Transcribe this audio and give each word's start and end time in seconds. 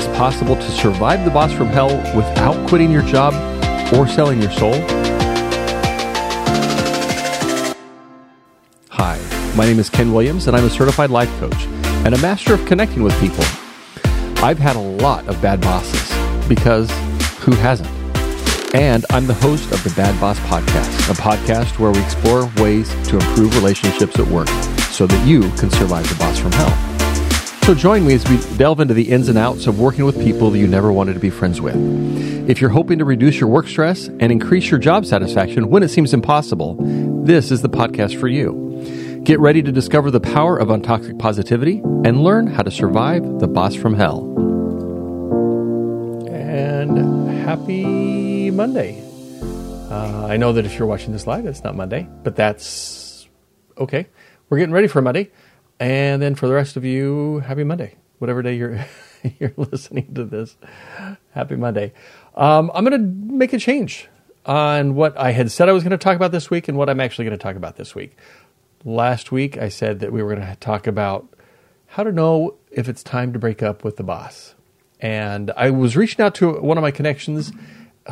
it's 0.00 0.16
possible 0.16 0.56
to 0.56 0.70
survive 0.70 1.26
the 1.26 1.30
boss 1.30 1.52
from 1.52 1.66
hell 1.66 1.94
without 2.16 2.68
quitting 2.68 2.90
your 2.90 3.02
job 3.02 3.34
or 3.92 4.08
selling 4.08 4.40
your 4.40 4.50
soul? 4.52 4.72
Hi, 8.88 9.20
my 9.56 9.66
name 9.66 9.78
is 9.78 9.90
Ken 9.90 10.14
Williams, 10.14 10.46
and 10.46 10.56
I'm 10.56 10.64
a 10.64 10.70
certified 10.70 11.10
life 11.10 11.28
coach 11.38 11.66
and 12.06 12.14
a 12.14 12.18
master 12.18 12.54
of 12.54 12.64
connecting 12.64 13.02
with 13.02 13.18
people. 13.20 13.44
I've 14.42 14.58
had 14.58 14.76
a 14.76 14.80
lot 14.80 15.28
of 15.28 15.40
bad 15.42 15.60
bosses 15.60 16.48
because 16.48 16.90
who 17.40 17.52
hasn't? 17.52 17.90
And 18.74 19.04
I'm 19.10 19.26
the 19.26 19.34
host 19.34 19.70
of 19.72 19.84
the 19.84 19.90
Bad 19.90 20.18
Boss 20.18 20.38
Podcast, 20.40 21.10
a 21.10 21.14
podcast 21.14 21.78
where 21.78 21.90
we 21.90 22.00
explore 22.00 22.50
ways 22.56 22.88
to 23.08 23.16
improve 23.16 23.54
relationships 23.54 24.18
at 24.18 24.26
work 24.28 24.48
so 24.92 25.06
that 25.06 25.26
you 25.26 25.40
can 25.58 25.68
survive 25.70 26.08
the 26.08 26.14
boss 26.14 26.38
from 26.38 26.52
hell. 26.52 26.89
So 27.64 27.74
join 27.74 28.04
me 28.04 28.14
as 28.14 28.28
we 28.28 28.38
delve 28.56 28.80
into 28.80 28.94
the 28.94 29.10
ins 29.10 29.28
and 29.28 29.38
outs 29.38 29.68
of 29.68 29.78
working 29.78 30.04
with 30.04 30.20
people 30.20 30.50
that 30.50 30.58
you 30.58 30.66
never 30.66 30.92
wanted 30.92 31.14
to 31.14 31.20
be 31.20 31.30
friends 31.30 31.60
with. 31.60 31.76
If 32.48 32.60
you're 32.60 32.70
hoping 32.70 32.98
to 32.98 33.04
reduce 33.04 33.38
your 33.38 33.48
work 33.48 33.68
stress 33.68 34.08
and 34.08 34.32
increase 34.32 34.70
your 34.70 34.80
job 34.80 35.06
satisfaction 35.06 35.70
when 35.70 35.84
it 35.84 35.88
seems 35.88 36.12
impossible, 36.12 36.76
this 37.24 37.52
is 37.52 37.62
the 37.62 37.68
podcast 37.68 38.18
for 38.18 38.26
you. 38.26 39.20
Get 39.22 39.38
ready 39.38 39.62
to 39.62 39.70
discover 39.70 40.10
the 40.10 40.18
power 40.18 40.56
of 40.56 40.68
untoxic 40.68 41.18
positivity 41.20 41.78
and 42.04 42.24
learn 42.24 42.48
how 42.48 42.62
to 42.62 42.70
survive 42.72 43.22
the 43.38 43.46
boss 43.46 43.76
from 43.76 43.94
hell. 43.94 44.26
And 46.28 47.28
happy 47.42 48.50
Monday. 48.50 49.00
Uh, 49.90 50.26
I 50.28 50.38
know 50.38 50.52
that 50.54 50.64
if 50.64 50.78
you're 50.78 50.88
watching 50.88 51.12
this 51.12 51.26
live, 51.26 51.46
it's 51.46 51.62
not 51.62 51.76
Monday, 51.76 52.08
but 52.24 52.34
that's 52.34 53.28
okay. 53.78 54.06
We're 54.48 54.58
getting 54.58 54.74
ready 54.74 54.88
for 54.88 55.02
Monday. 55.02 55.30
And 55.80 56.20
then 56.20 56.34
for 56.34 56.46
the 56.46 56.52
rest 56.52 56.76
of 56.76 56.84
you, 56.84 57.38
happy 57.40 57.64
Monday. 57.64 57.96
Whatever 58.18 58.42
day 58.42 58.54
you're 58.54 58.84
you're 59.40 59.54
listening 59.56 60.14
to 60.14 60.24
this, 60.24 60.56
happy 61.30 61.56
Monday. 61.56 61.94
Um, 62.34 62.70
I'm 62.74 62.84
going 62.84 63.00
to 63.00 63.34
make 63.34 63.54
a 63.54 63.58
change 63.58 64.08
on 64.44 64.94
what 64.94 65.16
I 65.18 65.32
had 65.32 65.50
said 65.50 65.68
I 65.68 65.72
was 65.72 65.82
going 65.82 65.90
to 65.92 65.98
talk 65.98 66.16
about 66.16 66.32
this 66.32 66.50
week 66.50 66.68
and 66.68 66.76
what 66.76 66.90
I'm 66.90 67.00
actually 67.00 67.24
going 67.24 67.36
to 67.36 67.42
talk 67.42 67.56
about 67.56 67.76
this 67.76 67.94
week. 67.94 68.16
Last 68.84 69.32
week, 69.32 69.56
I 69.56 69.70
said 69.70 70.00
that 70.00 70.12
we 70.12 70.22
were 70.22 70.34
going 70.34 70.46
to 70.46 70.56
talk 70.56 70.86
about 70.86 71.26
how 71.86 72.02
to 72.02 72.12
know 72.12 72.56
if 72.70 72.88
it's 72.88 73.02
time 73.02 73.32
to 73.32 73.38
break 73.38 73.62
up 73.62 73.82
with 73.82 73.96
the 73.96 74.02
boss. 74.02 74.54
And 75.00 75.50
I 75.56 75.70
was 75.70 75.96
reaching 75.96 76.22
out 76.22 76.34
to 76.36 76.60
one 76.60 76.76
of 76.76 76.82
my 76.82 76.90
connections 76.90 77.52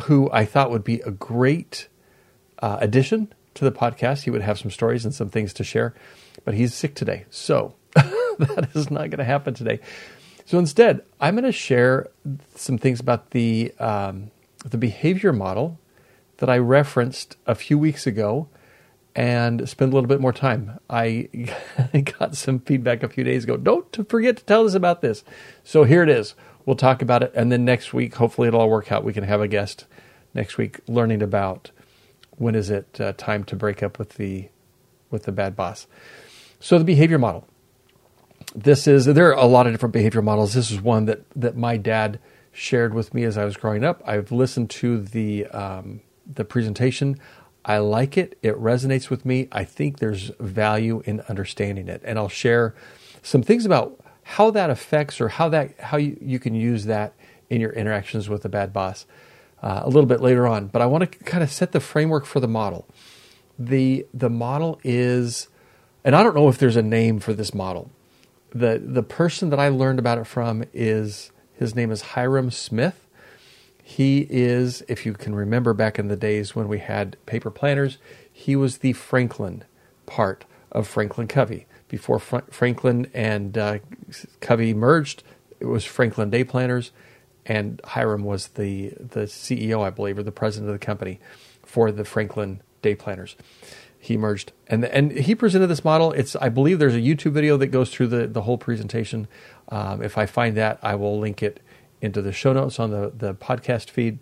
who 0.03 0.29
I 0.31 0.43
thought 0.43 0.71
would 0.71 0.83
be 0.83 1.01
a 1.01 1.11
great 1.11 1.87
uh, 2.59 2.77
addition 2.81 3.31
to 3.55 3.63
the 3.63 3.71
podcast. 3.71 4.23
He 4.23 4.31
would 4.31 4.41
have 4.41 4.59
some 4.59 4.71
stories 4.71 5.05
and 5.05 5.13
some 5.13 5.29
things 5.29 5.53
to 5.53 5.63
share 5.63 5.93
but 6.45 6.53
he's 6.53 6.73
sick 6.73 6.95
today. 6.95 7.25
So 7.29 7.75
that 7.93 8.69
is 8.73 8.89
not 8.89 9.09
going 9.09 9.19
to 9.19 9.23
happen 9.23 9.53
today. 9.53 9.79
So 10.45 10.57
instead, 10.57 11.03
I'm 11.19 11.35
going 11.35 11.43
to 11.43 11.51
share 11.51 12.09
some 12.55 12.77
things 12.77 12.99
about 12.99 13.31
the 13.31 13.73
um, 13.79 14.31
the 14.65 14.77
behavior 14.77 15.31
model 15.31 15.79
that 16.37 16.49
I 16.49 16.57
referenced 16.57 17.37
a 17.45 17.53
few 17.53 17.77
weeks 17.77 18.07
ago, 18.07 18.47
and 19.15 19.67
spend 19.67 19.91
a 19.91 19.95
little 19.95 20.07
bit 20.07 20.21
more 20.21 20.33
time. 20.33 20.79
I 20.89 21.29
got 22.19 22.35
some 22.35 22.59
feedback 22.59 23.03
a 23.03 23.09
few 23.09 23.23
days 23.23 23.43
ago. 23.43 23.57
Don't 23.57 24.09
forget 24.09 24.37
to 24.37 24.45
tell 24.45 24.65
us 24.65 24.73
about 24.73 25.01
this. 25.01 25.23
So 25.63 25.83
here 25.83 26.03
it 26.03 26.09
is. 26.09 26.35
We'll 26.65 26.75
talk 26.75 27.01
about 27.01 27.23
it, 27.23 27.31
and 27.35 27.51
then 27.51 27.65
next 27.65 27.93
week, 27.93 28.15
hopefully, 28.15 28.47
it'll 28.47 28.61
all 28.61 28.69
work 28.69 28.91
out. 28.91 29.03
We 29.03 29.13
can 29.13 29.23
have 29.23 29.41
a 29.41 29.47
guest 29.47 29.85
next 30.33 30.57
week 30.57 30.79
learning 30.87 31.21
about 31.21 31.71
when 32.37 32.55
is 32.55 32.69
it 32.69 32.99
uh, 32.99 33.13
time 33.13 33.43
to 33.43 33.55
break 33.55 33.83
up 33.83 33.99
with 33.99 34.11
the 34.15 34.49
with 35.11 35.23
the 35.23 35.31
bad 35.31 35.55
boss. 35.55 35.87
So 36.59 36.77
the 36.77 36.85
behavior 36.85 37.17
model. 37.17 37.47
This 38.55 38.87
is 38.87 39.05
there 39.05 39.29
are 39.29 39.33
a 39.33 39.45
lot 39.45 39.67
of 39.67 39.73
different 39.73 39.93
behavior 39.93 40.21
models. 40.21 40.53
This 40.53 40.71
is 40.71 40.81
one 40.81 41.05
that 41.05 41.21
that 41.35 41.55
my 41.55 41.77
dad 41.77 42.19
shared 42.51 42.93
with 42.93 43.13
me 43.13 43.23
as 43.23 43.37
I 43.37 43.45
was 43.45 43.55
growing 43.55 43.83
up. 43.83 44.01
I've 44.05 44.31
listened 44.31 44.69
to 44.71 44.99
the 44.99 45.45
um, 45.47 46.01
the 46.25 46.43
presentation. 46.43 47.17
I 47.63 47.77
like 47.77 48.17
it. 48.17 48.37
It 48.41 48.55
resonates 48.55 49.09
with 49.09 49.25
me. 49.25 49.47
I 49.51 49.63
think 49.63 49.99
there's 49.99 50.31
value 50.39 51.01
in 51.05 51.21
understanding 51.29 51.87
it, 51.87 52.01
and 52.03 52.17
I'll 52.17 52.29
share 52.29 52.75
some 53.21 53.43
things 53.43 53.65
about 53.65 53.99
how 54.23 54.51
that 54.51 54.69
affects 54.69 55.21
or 55.21 55.29
how 55.29 55.49
that 55.49 55.79
how 55.79 55.97
you, 55.97 56.17
you 56.21 56.39
can 56.39 56.55
use 56.55 56.85
that 56.85 57.13
in 57.49 57.61
your 57.61 57.71
interactions 57.71 58.29
with 58.29 58.43
a 58.45 58.49
bad 58.49 58.73
boss 58.73 59.05
uh, 59.61 59.81
a 59.83 59.87
little 59.89 60.05
bit 60.05 60.21
later 60.21 60.47
on. 60.47 60.67
But 60.67 60.81
I 60.81 60.87
want 60.87 61.09
to 61.09 61.17
kind 61.19 61.43
of 61.43 61.51
set 61.51 61.71
the 61.71 61.79
framework 61.79 62.25
for 62.25 62.39
the 62.39 62.47
model. 62.47 62.87
the 63.57 64.05
The 64.13 64.29
model 64.29 64.79
is 64.83 65.47
and 66.09 66.15
I 66.15 66.23
don't 66.23 66.33
know 66.33 66.49
if 66.49 66.57
there's 66.57 66.75
a 66.75 66.81
name 66.81 67.19
for 67.19 67.33
this 67.33 67.53
model. 67.53 67.91
The 68.49 68.81
the 68.83 69.03
person 69.03 69.51
that 69.51 69.59
I 69.59 69.69
learned 69.69 69.99
about 69.99 70.17
it 70.17 70.25
from 70.25 70.63
is 70.73 71.31
his 71.53 71.75
name 71.75 71.91
is 71.91 72.01
Hyrum 72.01 72.49
Smith. 72.49 73.05
He 73.83 74.25
is, 74.27 74.81
if 74.87 75.05
you 75.05 75.13
can 75.13 75.35
remember 75.35 75.71
back 75.75 75.99
in 75.99 76.07
the 76.07 76.15
days 76.15 76.55
when 76.55 76.67
we 76.67 76.79
had 76.79 77.15
paper 77.27 77.51
planners, 77.51 77.99
he 78.33 78.55
was 78.55 78.79
the 78.79 78.93
Franklin 78.93 79.65
part 80.07 80.45
of 80.71 80.87
Franklin 80.87 81.27
Covey. 81.27 81.67
Before 81.89 82.17
Fra- 82.17 82.43
Franklin 82.49 83.11
and 83.13 83.55
uh, 83.55 83.77
Covey 84.39 84.73
merged, 84.73 85.21
it 85.59 85.65
was 85.65 85.85
Franklin 85.85 86.31
Day 86.31 86.43
Planners, 86.43 86.91
and 87.45 87.79
Hyrum 87.83 88.23
was 88.23 88.47
the 88.47 88.95
the 88.99 89.25
CEO, 89.25 89.83
I 89.85 89.91
believe, 89.91 90.17
or 90.17 90.23
the 90.23 90.31
president 90.31 90.71
of 90.71 90.79
the 90.79 90.83
company 90.83 91.19
for 91.61 91.91
the 91.91 92.03
Franklin 92.03 92.63
Day 92.81 92.95
Planners 92.95 93.35
he 94.01 94.15
merged 94.15 94.53
and 94.67 94.85
and 94.85 95.11
he 95.11 95.35
presented 95.35 95.67
this 95.67 95.83
model. 95.83 96.13
It's 96.13 96.35
I 96.37 96.47
believe 96.47 96.79
there's 96.79 96.95
a 96.95 96.99
YouTube 96.99 97.33
video 97.33 97.57
that 97.57 97.67
goes 97.67 97.91
through 97.91 98.07
the 98.07 98.27
the 98.27 98.43
whole 98.43 98.57
presentation. 98.57 99.27
Um, 99.67 100.01
if 100.01 100.17
I 100.17 100.25
find 100.25 100.55
that, 100.57 100.79
I 100.81 100.95
will 100.95 101.19
link 101.19 101.43
it 101.43 101.59
into 102.01 102.21
the 102.21 102.31
show 102.31 102.53
notes 102.53 102.79
on 102.79 102.91
the 102.91 103.11
the 103.15 103.33
podcast 103.33 103.89
feed. 103.89 104.19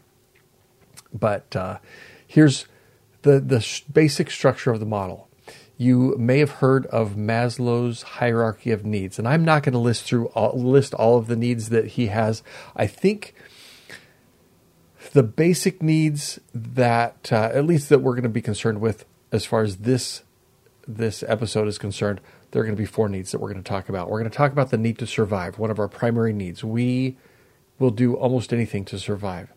But 1.14 1.56
uh, 1.56 1.78
here's 2.26 2.66
the 3.22 3.40
the 3.40 3.62
sh- 3.62 3.82
basic 3.82 4.32
structure 4.32 4.72
of 4.72 4.80
the 4.80 4.86
model. 4.86 5.30
You 5.78 6.16
may 6.18 6.40
have 6.40 6.54
heard 6.54 6.88
of 6.88 7.12
Maslow's 7.12 8.02
hierarchy 8.02 8.72
of 8.72 8.84
needs, 8.84 9.20
and 9.20 9.28
I'm 9.28 9.46
not 9.46 9.62
going 9.62 9.74
to 9.74 9.80
list 9.80 10.06
through 10.06 10.28
all, 10.30 10.60
list 10.60 10.96
all 10.96 11.20
of 11.20 11.28
the 11.28 11.36
needs 11.36 11.70
that 11.70 11.90
he 11.90 12.08
has. 12.08 12.42
I 12.76 12.88
think 12.88 13.36
the 15.14 15.22
basic 15.22 15.84
needs 15.84 16.40
that 16.52 17.32
uh, 17.32 17.52
at 17.54 17.66
least 17.66 17.90
that 17.90 18.00
we're 18.00 18.14
going 18.14 18.24
to 18.24 18.30
be 18.30 18.42
concerned 18.42 18.82
with 18.82 19.06
as 19.32 19.46
far 19.46 19.62
as 19.62 19.78
this 19.78 20.24
this 20.88 21.22
episode 21.28 21.68
is 21.68 21.78
concerned, 21.78 22.22
there 22.52 22.62
are 22.62 22.66
going 22.66 22.76
to 22.76 22.82
be 22.82 22.86
four 22.86 23.10
needs 23.10 23.32
that 23.32 23.40
we're 23.40 23.52
going 23.52 23.62
to 23.62 23.70
talk 23.70 23.90
about. 23.90 24.10
We're 24.10 24.20
going 24.20 24.32
to 24.32 24.38
talk 24.38 24.54
about 24.54 24.70
the 24.70 24.78
need 24.78 24.98
to 25.00 25.08
survive, 25.08 25.60
one 25.60 25.70
of 25.70 25.80
our 25.80 25.90
primary 25.90 26.32
needs. 26.32 26.64
We 26.64 27.18
will 27.78 27.92
do 27.92 28.16
almost 28.16 28.54
anything 28.54 28.86
to 28.86 28.98
survive. 28.98 29.52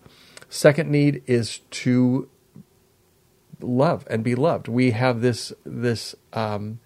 Second 0.48 0.90
need 0.90 1.22
is 1.26 1.60
to 1.70 2.28
love 3.60 4.06
and 4.10 4.24
be 4.24 4.34
loved. 4.34 4.66
We 4.66 4.90
have 4.90 5.20
this 5.20 5.52
this 5.64 6.14
um, 6.32 6.80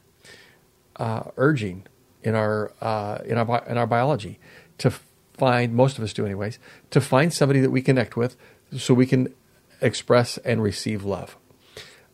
uh, 0.96 1.24
urging 1.36 1.86
in 2.22 2.34
our 2.34 2.72
uh, 2.80 3.18
in 3.24 3.38
our 3.38 3.64
in 3.66 3.78
our 3.78 3.86
biology 3.86 4.38
to 4.78 4.92
find 5.32 5.74
most 5.74 5.98
of 5.98 6.04
us 6.04 6.12
do 6.12 6.24
anyways 6.24 6.58
to 6.90 7.00
find 7.00 7.32
somebody 7.32 7.60
that 7.60 7.70
we 7.70 7.82
connect 7.82 8.16
with 8.16 8.36
so 8.76 8.94
we 8.94 9.06
can 9.06 9.34
express 9.80 10.38
and 10.38 10.62
receive 10.62 11.04
love. 11.04 11.36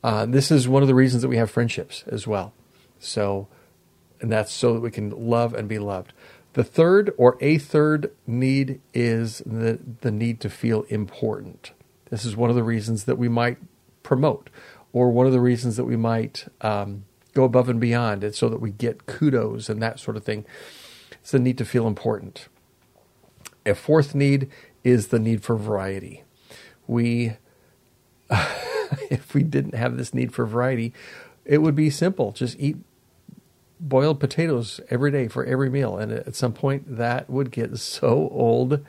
Uh, 0.03 0.27
this 0.27 0.51
is 0.51 0.69
one 0.69 0.83
of 0.83 0.89
the 0.89 0.95
reasons 0.95 1.23
that 1.23 1.29
we 1.29 1.37
have 1.37 1.51
friendships 1.51 2.05
as 2.07 2.27
well. 2.27 2.53
So, 2.99 3.49
and 4.21 4.31
that's 4.31 4.53
so 4.53 4.75
that 4.75 4.81
we 4.81 4.91
can 4.91 5.11
love 5.11 5.55
and 5.55 5.69
be 5.69 5.79
loved. 5.79 6.13
The 6.55 6.65
third 6.65 7.13
or 7.17 7.37
a 7.41 7.59
third 7.59 8.11
need 8.27 8.81
is 8.93 9.39
the, 9.47 9.79
the 10.01 10.11
need 10.11 10.41
to 10.41 10.51
feel 10.51 10.83
important. 10.89 11.73
This 12.11 12.25
is 12.25 12.37
one 12.37 12.51
of 12.51 12.57
the 12.57 12.65
reasons 12.65 13.05
that 13.05 13.17
we 13.17 13.29
might 13.29 13.59
promote, 14.03 14.51
or 14.93 15.11
one 15.11 15.27
of 15.27 15.33
the 15.33 15.41
reasons 15.41 15.77
that 15.77 15.85
we 15.85 15.97
might 15.97 16.47
um, 16.61 17.05
go 17.35 17.45
above 17.45 17.69
and 17.69 17.81
beyond, 17.81 18.25
and 18.25 18.35
so 18.35 18.49
that 18.49 18.61
we 18.61 18.73
get 18.73 19.07
kudos 19.07 19.69
and 19.69 19.81
that 19.81 20.01
sort 20.01 20.17
of 20.17 20.25
thing. 20.25 20.45
It's 21.13 21.31
the 21.31 21.39
need 21.39 21.59
to 21.59 21.65
feel 21.65 21.87
important. 21.87 22.49
A 23.65 23.75
fourth 23.75 24.15
need 24.15 24.51
is 24.83 25.09
the 25.09 25.19
need 25.21 25.45
for 25.45 25.57
variety. 25.57 26.25
We 26.89 27.37
if 29.11 29.35
we 29.35 29.43
didn't 29.43 29.75
have 29.75 29.97
this 29.97 30.15
need 30.15 30.33
for 30.33 30.47
variety, 30.47 30.93
it 31.45 31.59
would 31.59 31.75
be 31.75 31.91
simple. 31.91 32.33
Just 32.33 32.59
eat 32.59 32.77
boiled 33.81 34.21
potatoes 34.21 34.81
every 34.91 35.11
day 35.11 35.27
for 35.27 35.45
every 35.45 35.71
meal. 35.71 35.97
And 35.97 36.13
at 36.13 36.35
some 36.35 36.53
point, 36.53 36.97
that 36.97 37.29
would 37.31 37.51
get 37.51 37.77
so 37.79 38.29
old 38.31 38.85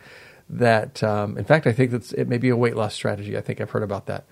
that, 0.49 1.01
um, 1.01 1.37
in 1.37 1.45
fact, 1.45 1.65
I 1.65 1.71
think 1.71 1.91
that 1.91 2.11
it 2.13 2.27
may 2.27 2.37
be 2.37 2.49
a 2.49 2.57
weight 2.57 2.75
loss 2.75 2.93
strategy. 2.93 3.37
I 3.37 3.41
think 3.41 3.61
I've 3.61 3.71
heard 3.71 3.83
about 3.83 4.05
that. 4.07 4.25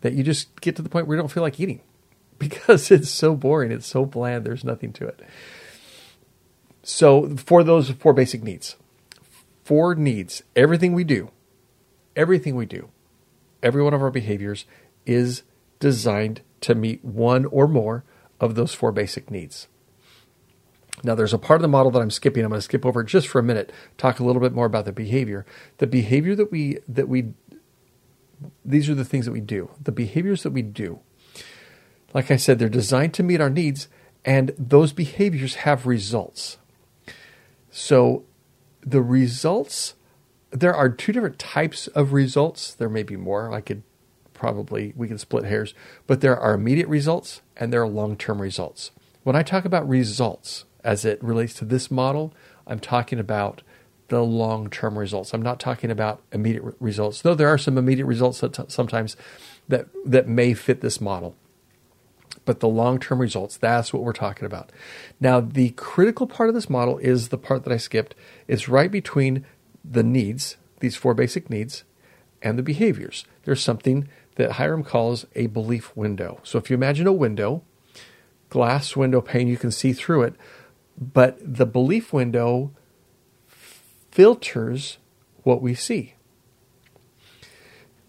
That 0.00 0.14
you 0.14 0.22
just 0.22 0.60
get 0.60 0.76
to 0.76 0.82
the 0.82 0.88
point 0.88 1.06
where 1.06 1.16
you 1.16 1.22
don't 1.22 1.30
feel 1.30 1.42
like 1.42 1.60
eating 1.60 1.80
because 2.38 2.90
it's 2.90 3.10
so 3.10 3.34
boring, 3.34 3.70
it's 3.70 3.86
so 3.86 4.04
bland, 4.04 4.44
there's 4.44 4.64
nothing 4.64 4.92
to 4.94 5.06
it. 5.06 5.20
So, 6.82 7.36
for 7.36 7.62
those 7.62 7.90
four 7.90 8.14
basic 8.14 8.42
needs, 8.42 8.76
four 9.62 9.94
needs, 9.94 10.42
everything 10.56 10.94
we 10.94 11.04
do, 11.04 11.30
everything 12.16 12.54
we 12.54 12.64
do, 12.64 12.88
every 13.62 13.82
one 13.82 13.92
of 13.92 14.00
our 14.00 14.10
behaviors 14.10 14.64
is 15.08 15.42
designed 15.80 16.42
to 16.60 16.74
meet 16.74 17.04
one 17.04 17.46
or 17.46 17.66
more 17.66 18.04
of 18.40 18.54
those 18.54 18.74
four 18.74 18.92
basic 18.92 19.30
needs. 19.30 19.66
Now, 21.02 21.14
there's 21.14 21.32
a 21.32 21.38
part 21.38 21.58
of 21.58 21.62
the 21.62 21.68
model 21.68 21.90
that 21.92 22.02
I'm 22.02 22.10
skipping. 22.10 22.44
I'm 22.44 22.50
going 22.50 22.58
to 22.58 22.64
skip 22.64 22.84
over 22.84 23.02
just 23.02 23.28
for 23.28 23.38
a 23.38 23.42
minute. 23.42 23.72
Talk 23.96 24.18
a 24.18 24.24
little 24.24 24.42
bit 24.42 24.52
more 24.52 24.66
about 24.66 24.84
the 24.84 24.92
behavior. 24.92 25.46
The 25.78 25.86
behavior 25.86 26.34
that 26.34 26.50
we 26.50 26.78
that 26.88 27.08
we 27.08 27.32
these 28.64 28.88
are 28.88 28.94
the 28.94 29.04
things 29.04 29.24
that 29.24 29.32
we 29.32 29.40
do. 29.40 29.70
The 29.82 29.92
behaviors 29.92 30.42
that 30.42 30.50
we 30.50 30.62
do. 30.62 31.00
Like 32.14 32.30
I 32.30 32.36
said, 32.36 32.58
they're 32.58 32.68
designed 32.68 33.14
to 33.14 33.22
meet 33.22 33.40
our 33.40 33.50
needs, 33.50 33.88
and 34.24 34.52
those 34.58 34.92
behaviors 34.92 35.56
have 35.56 35.86
results. 35.86 36.58
So, 37.70 38.24
the 38.80 39.02
results 39.02 39.94
there 40.50 40.74
are 40.74 40.88
two 40.88 41.12
different 41.12 41.38
types 41.38 41.86
of 41.88 42.12
results. 42.12 42.74
There 42.74 42.88
may 42.88 43.02
be 43.02 43.16
more. 43.16 43.52
I 43.52 43.60
could 43.60 43.82
probably 44.38 44.94
we 44.96 45.08
can 45.08 45.18
split 45.18 45.44
hairs, 45.44 45.74
but 46.06 46.20
there 46.20 46.38
are 46.38 46.54
immediate 46.54 46.88
results 46.88 47.42
and 47.56 47.72
there 47.72 47.82
are 47.82 47.88
long-term 47.88 48.40
results. 48.40 48.92
When 49.24 49.36
I 49.36 49.42
talk 49.42 49.64
about 49.64 49.88
results, 49.88 50.64
as 50.84 51.04
it 51.04 51.22
relates 51.22 51.54
to 51.54 51.64
this 51.64 51.90
model, 51.90 52.32
I'm 52.66 52.80
talking 52.80 53.18
about 53.18 53.62
the 54.08 54.22
long 54.22 54.70
term 54.70 54.98
results. 54.98 55.34
I'm 55.34 55.42
not 55.42 55.60
talking 55.60 55.90
about 55.90 56.22
immediate 56.32 56.62
re- 56.62 56.72
results, 56.80 57.20
though 57.20 57.34
there 57.34 57.48
are 57.48 57.58
some 57.58 57.76
immediate 57.76 58.06
results 58.06 58.40
that 58.40 58.54
t- 58.54 58.62
sometimes 58.68 59.16
that, 59.68 59.88
that 60.04 60.28
may 60.28 60.54
fit 60.54 60.80
this 60.80 61.00
model. 61.00 61.36
But 62.44 62.60
the 62.60 62.68
long 62.68 62.98
term 62.98 63.20
results, 63.20 63.58
that's 63.58 63.92
what 63.92 64.02
we're 64.02 64.14
talking 64.14 64.46
about. 64.46 64.72
Now, 65.20 65.40
the 65.40 65.70
critical 65.70 66.26
part 66.26 66.48
of 66.48 66.54
this 66.54 66.70
model 66.70 66.96
is 66.98 67.28
the 67.28 67.36
part 67.36 67.64
that 67.64 67.72
I 67.72 67.76
skipped. 67.76 68.14
It's 68.46 68.68
right 68.68 68.90
between 68.90 69.44
the 69.84 70.02
needs, 70.02 70.56
these 70.80 70.96
four 70.96 71.12
basic 71.12 71.50
needs, 71.50 71.84
and 72.40 72.58
the 72.58 72.62
behaviors. 72.62 73.24
There's 73.44 73.62
something 73.62 74.08
that 74.38 74.52
Hyrum 74.52 74.82
calls 74.82 75.26
a 75.36 75.46
belief 75.46 75.94
window. 75.94 76.40
So 76.42 76.58
if 76.58 76.70
you 76.70 76.74
imagine 76.74 77.06
a 77.06 77.12
window, 77.12 77.62
glass 78.48 78.96
window 78.96 79.20
pane, 79.20 79.46
you 79.46 79.58
can 79.58 79.70
see 79.70 79.92
through 79.92 80.22
it 80.22 80.34
but 81.00 81.38
the 81.40 81.66
belief 81.66 82.12
window 82.12 82.72
filters 83.46 84.98
what 85.44 85.62
we 85.62 85.74
see. 85.74 86.14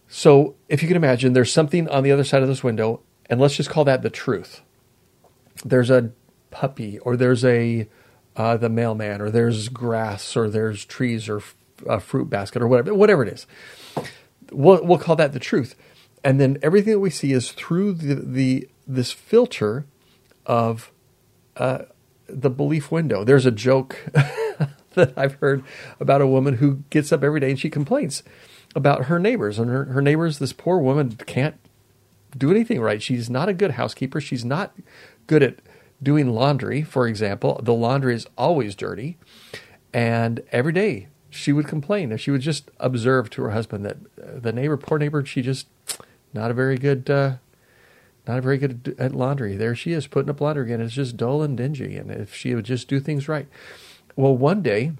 So 0.07 0.55
if 0.67 0.81
you 0.81 0.87
can 0.87 0.97
imagine, 0.97 1.33
there's 1.33 1.53
something 1.53 1.87
on 1.87 2.03
the 2.03 2.11
other 2.11 2.23
side 2.23 2.41
of 2.41 2.47
this 2.47 2.63
window, 2.63 3.01
and 3.29 3.39
let's 3.39 3.55
just 3.55 3.69
call 3.69 3.85
that 3.85 4.01
the 4.01 4.09
truth. 4.09 4.61
There's 5.63 5.91
a 5.91 6.11
puppy, 6.49 6.97
or 6.99 7.15
there's 7.15 7.45
a 7.45 7.87
uh, 8.35 8.57
the 8.57 8.69
mailman, 8.69 9.21
or 9.21 9.29
there's 9.29 9.69
grass, 9.69 10.35
or 10.35 10.49
there's 10.49 10.85
trees, 10.85 11.29
or 11.29 11.43
a 11.85 11.99
fruit 11.99 12.29
basket, 12.29 12.61
or 12.61 12.67
whatever, 12.67 12.95
whatever 12.95 13.23
it 13.23 13.33
is. 13.33 13.45
We'll, 14.51 14.83
we'll 14.83 14.97
call 14.97 15.15
that 15.17 15.33
the 15.33 15.39
truth, 15.39 15.75
and 16.23 16.39
then 16.39 16.57
everything 16.61 16.93
that 16.93 16.99
we 16.99 17.09
see 17.09 17.31
is 17.31 17.51
through 17.51 17.93
the, 17.93 18.15
the 18.15 18.69
this 18.87 19.11
filter 19.11 19.85
of 20.45 20.91
uh, 21.57 21.83
the 22.27 22.49
belief 22.49 22.91
window. 22.91 23.23
There's 23.23 23.45
a 23.45 23.51
joke 23.51 24.03
that 24.93 25.13
I've 25.15 25.35
heard 25.35 25.63
about 25.99 26.21
a 26.21 26.27
woman 26.27 26.55
who 26.55 26.83
gets 26.89 27.11
up 27.11 27.23
every 27.23 27.39
day 27.39 27.51
and 27.51 27.59
she 27.59 27.69
complains 27.69 28.23
about 28.75 29.05
her 29.05 29.19
neighbors. 29.19 29.59
And 29.59 29.69
her, 29.69 29.85
her 29.85 30.01
neighbors, 30.01 30.39
this 30.39 30.53
poor 30.53 30.79
woman 30.79 31.11
can't 31.11 31.55
do 32.37 32.51
anything 32.51 32.81
right. 32.81 33.01
She's 33.01 33.29
not 33.29 33.49
a 33.49 33.53
good 33.53 33.71
housekeeper. 33.71 34.21
She's 34.21 34.45
not 34.45 34.75
good 35.27 35.43
at 35.43 35.59
doing 36.01 36.29
laundry, 36.29 36.83
for 36.83 37.07
example. 37.07 37.59
The 37.63 37.73
laundry 37.73 38.15
is 38.15 38.27
always 38.37 38.75
dirty. 38.75 39.17
And 39.93 40.41
every 40.51 40.73
day 40.73 41.07
she 41.29 41.51
would 41.51 41.67
complain. 41.67 42.11
If 42.11 42.21
She 42.21 42.31
would 42.31 42.41
just 42.41 42.71
observe 42.79 43.29
to 43.31 43.43
her 43.43 43.51
husband 43.51 43.85
that 43.85 43.97
uh, 44.21 44.39
the 44.39 44.51
neighbor, 44.51 44.77
poor 44.77 44.97
neighbor, 44.97 45.25
she 45.25 45.41
just 45.41 45.67
not 46.33 46.51
a 46.51 46.53
very 46.53 46.77
good 46.77 47.09
uh, 47.09 47.35
not 48.27 48.43
very 48.43 48.57
good 48.57 48.95
at 48.99 49.15
laundry. 49.15 49.55
There 49.55 49.75
she 49.75 49.91
is 49.91 50.05
putting 50.05 50.29
up 50.29 50.39
laundry 50.39 50.65
again. 50.65 50.81
It's 50.81 50.93
just 50.93 51.17
dull 51.17 51.41
and 51.41 51.57
dingy. 51.57 51.97
And 51.97 52.11
if 52.11 52.33
she 52.33 52.53
would 52.53 52.65
just 52.65 52.87
do 52.87 52.99
things 52.99 53.27
right. 53.27 53.47
Well, 54.15 54.37
one 54.37 54.61
day 54.61 54.91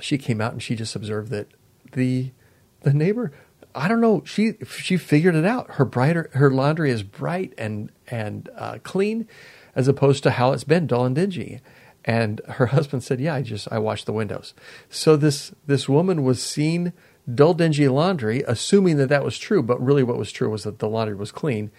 she 0.00 0.18
came 0.18 0.40
out 0.40 0.52
and 0.52 0.62
she 0.62 0.74
just 0.74 0.96
observed 0.96 1.30
that 1.30 1.48
the 1.92 2.32
the 2.80 2.92
neighbor, 2.92 3.32
I 3.74 3.86
don't 3.86 4.00
know, 4.00 4.22
she 4.24 4.54
she 4.66 4.96
figured 4.96 5.34
it 5.34 5.44
out. 5.44 5.72
Her 5.72 5.84
brighter 5.84 6.28
her 6.34 6.50
laundry 6.50 6.90
is 6.90 7.02
bright 7.02 7.54
and 7.56 7.92
and 8.08 8.48
uh, 8.56 8.78
clean, 8.82 9.28
as 9.76 9.86
opposed 9.86 10.22
to 10.24 10.32
how 10.32 10.52
it's 10.52 10.64
been 10.64 10.86
dull 10.86 11.04
and 11.04 11.14
dingy. 11.14 11.60
And 12.04 12.40
her 12.48 12.66
husband 12.74 13.04
said, 13.04 13.20
"Yeah, 13.20 13.34
I 13.34 13.42
just 13.42 13.68
I 13.70 13.78
washed 13.78 14.06
the 14.06 14.12
windows." 14.12 14.54
So 14.88 15.16
this 15.16 15.52
this 15.66 15.88
woman 15.88 16.24
was 16.24 16.42
seeing 16.42 16.92
dull 17.32 17.54
dingy 17.54 17.88
laundry, 17.88 18.42
assuming 18.46 18.96
that 18.96 19.08
that 19.08 19.24
was 19.24 19.38
true, 19.38 19.62
but 19.62 19.82
really 19.82 20.02
what 20.02 20.16
was 20.16 20.32
true 20.32 20.50
was 20.50 20.64
that 20.64 20.78
the 20.78 20.88
laundry 20.88 21.16
was 21.16 21.32
clean 21.32 21.70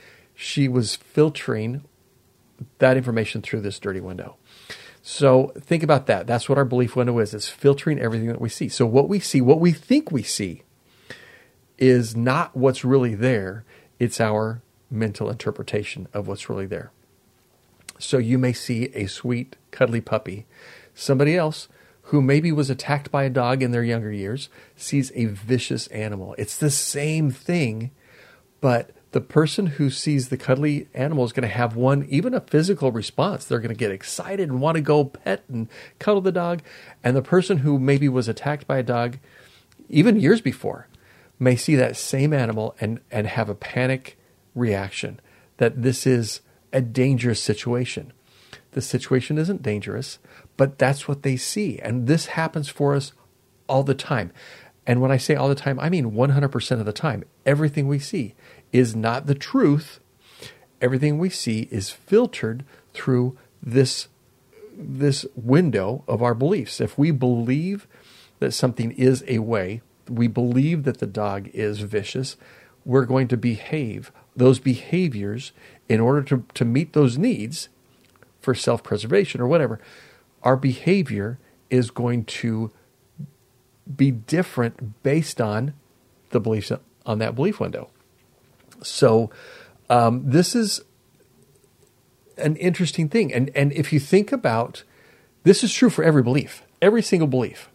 she 0.42 0.68
was 0.68 0.96
filtering 0.96 1.84
that 2.80 2.98
information 2.98 3.42
through 3.42 3.62
this 3.62 3.80
dirty 3.80 4.02
window. 4.02 4.38
So 5.04 5.52
think 5.60 5.84
about 5.84 6.06
that. 6.08 6.28
That's 6.28 6.48
what 6.48 6.58
our 6.58 6.66
belief 6.66 6.96
window 6.96 7.20
is. 7.20 7.34
It's 7.34 7.50
filtering 7.50 8.00
everything 8.00 8.28
that 8.28 8.42
we 8.42 8.50
see. 8.50 8.70
So 8.70 8.86
what 8.86 9.10
we 9.10 9.20
see, 9.20 9.42
what 9.42 9.60
we 9.60 9.72
think 9.72 10.12
we 10.12 10.24
see, 10.24 10.64
is 11.78 12.16
not 12.16 12.56
what's 12.56 12.86
really 12.86 13.16
there. 13.16 13.66
It's 14.00 14.22
our 14.22 14.62
mental 14.90 15.30
interpretation 15.30 16.08
of 16.14 16.28
what's 16.28 16.50
really 16.50 16.68
there. 16.68 16.92
So 17.98 18.18
you 18.18 18.38
may 18.38 18.54
see 18.54 18.86
a 18.94 19.08
sweet, 19.08 19.56
cuddly 19.72 20.02
puppy. 20.02 20.46
Somebody 20.94 21.36
else 21.36 21.68
who 22.12 22.22
maybe 22.22 22.52
was 22.52 22.70
attacked 22.70 23.10
by 23.10 23.24
a 23.24 23.30
dog 23.30 23.64
in 23.64 23.72
their 23.72 23.86
younger 23.86 24.12
years 24.12 24.50
sees 24.76 25.14
a 25.16 25.24
vicious 25.26 25.88
animal. 25.88 26.36
It's 26.38 26.58
the 26.58 26.70
same 26.70 27.32
thing, 27.32 27.92
but 28.60 28.92
the 29.12 29.22
person 29.22 29.66
who 29.68 29.90
sees 29.90 30.28
the 30.28 30.36
cuddly 30.36 30.90
animal 30.94 31.24
is 31.24 31.32
going 31.32 31.48
to 31.48 31.56
have 31.56 31.78
one, 31.78 32.06
even 32.10 32.34
a 32.34 32.42
physical 32.42 32.92
response. 32.92 33.46
They're 33.46 33.60
going 33.60 33.70
to 33.70 33.76
get 33.80 33.92
excited 33.92 34.50
and 34.50 34.60
want 34.60 34.76
to 34.76 34.82
go 34.82 35.06
pet 35.06 35.46
and 35.48 35.70
cuddle 36.00 36.20
the 36.20 36.34
dog. 36.34 36.62
And 37.02 37.16
the 37.16 37.22
person 37.22 37.60
who 37.60 37.80
maybe 37.80 38.10
was 38.10 38.28
attacked 38.28 38.68
by 38.68 38.80
a 38.80 38.84
dog, 38.84 39.18
even 39.88 40.20
years 40.20 40.42
before, 40.42 40.90
may 41.40 41.56
see 41.56 41.78
that 41.78 41.96
same 41.96 42.34
animal 42.34 42.76
and, 42.82 43.00
and 43.10 43.26
have 43.26 43.48
a 43.48 43.56
panic 43.56 44.18
reaction 44.54 45.22
that 45.58 45.82
this 45.82 46.06
is 46.06 46.42
a 46.74 46.82
dangerous 46.82 47.42
situation. 47.42 48.12
The 48.72 48.82
situation 48.82 49.38
isn't 49.38 49.64
dangerous, 49.64 50.20
but 50.58 50.78
that's 50.78 51.08
what 51.08 51.24
they 51.24 51.38
see. 51.38 51.80
And 51.80 52.08
this 52.08 52.28
happens 52.28 52.70
for 52.70 52.96
us 52.96 53.14
all 53.68 53.84
the 53.84 53.96
time. 53.96 54.32
And 54.86 55.02
when 55.02 55.12
I 55.12 55.18
say 55.18 55.36
all 55.36 55.50
the 55.50 55.56
time, 55.56 55.80
I 55.80 55.90
mean 55.90 56.12
100% 56.12 56.80
of 56.80 56.86
the 56.86 56.94
time. 56.94 57.24
Everything 57.46 57.88
we 57.88 58.00
see 58.00 58.36
is 58.72 58.96
not 58.96 59.28
the 59.28 59.36
truth. 59.36 60.00
Everything 60.82 61.18
we 61.18 61.30
see 61.30 61.68
is 61.72 61.90
filtered 61.90 62.66
through 62.94 63.38
this 63.62 64.08
this 64.74 65.26
window 65.36 66.04
of 66.08 66.24
our 66.24 66.34
beliefs. 66.34 66.82
If 66.82 66.98
we 66.98 67.12
believe 67.12 67.88
that 68.40 68.54
something 68.54 68.92
is 68.94 69.24
a 69.28 69.40
way, 69.40 69.82
we 70.10 70.28
believe 70.28 70.84
that 70.84 70.98
the 70.98 71.06
dog 71.06 71.50
is 71.54 71.82
vicious, 71.82 72.38
we're 72.84 73.06
going 73.06 73.28
to 73.28 73.38
behave 73.38 74.12
those 74.36 74.60
behaviors 74.60 75.52
in 75.88 76.00
order 76.00 76.24
to, 76.24 76.46
to 76.56 76.66
meet 76.66 76.94
those 76.94 77.18
needs 77.18 77.70
for 78.40 78.56
self 78.56 78.82
preservation 78.82 79.42
or 79.42 79.48
whatever. 79.48 79.80
Our 80.44 80.56
behavior 80.56 81.40
is 81.70 81.92
going 81.92 82.26
to 82.26 82.72
be 83.96 84.12
different 84.12 85.04
based 85.04 85.42
on 85.42 85.74
the 86.30 86.40
beliefs 86.40 86.72
on 87.06 87.20
that 87.20 87.36
belief 87.36 87.60
window. 87.60 87.90
So 88.84 89.30
um, 89.90 90.24
this 90.26 90.56
is 90.56 90.82
an 92.38 92.56
interesting 92.56 93.10
thing, 93.10 93.34
and 93.34 93.52
and 93.56 93.72
if 93.74 93.94
you 93.94 94.00
think 94.00 94.32
about 94.32 94.84
this 95.44 95.64
is 95.64 95.74
true 95.74 95.90
for 95.90 96.04
every 96.04 96.24
belief, 96.24 96.64
every 96.82 97.02
single 97.02 97.28
belief. 97.28 97.70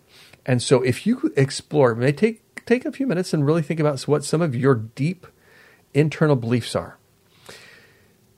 And 0.45 0.63
so 0.63 0.83
if 0.83 1.07
you 1.07 1.33
explore, 1.37 1.95
may 1.95 2.13
take 2.13 2.65
take 2.65 2.85
a 2.85 2.93
few 2.93 3.07
minutes 3.07 3.33
and 3.33 3.47
really 3.47 3.63
think 3.63 3.81
about 3.81 4.01
what 4.03 4.25
some 4.25 4.43
of 4.43 4.55
your 4.55 4.75
deep 4.75 5.27
internal 5.95 6.37
beliefs 6.37 6.75
are. 6.77 6.99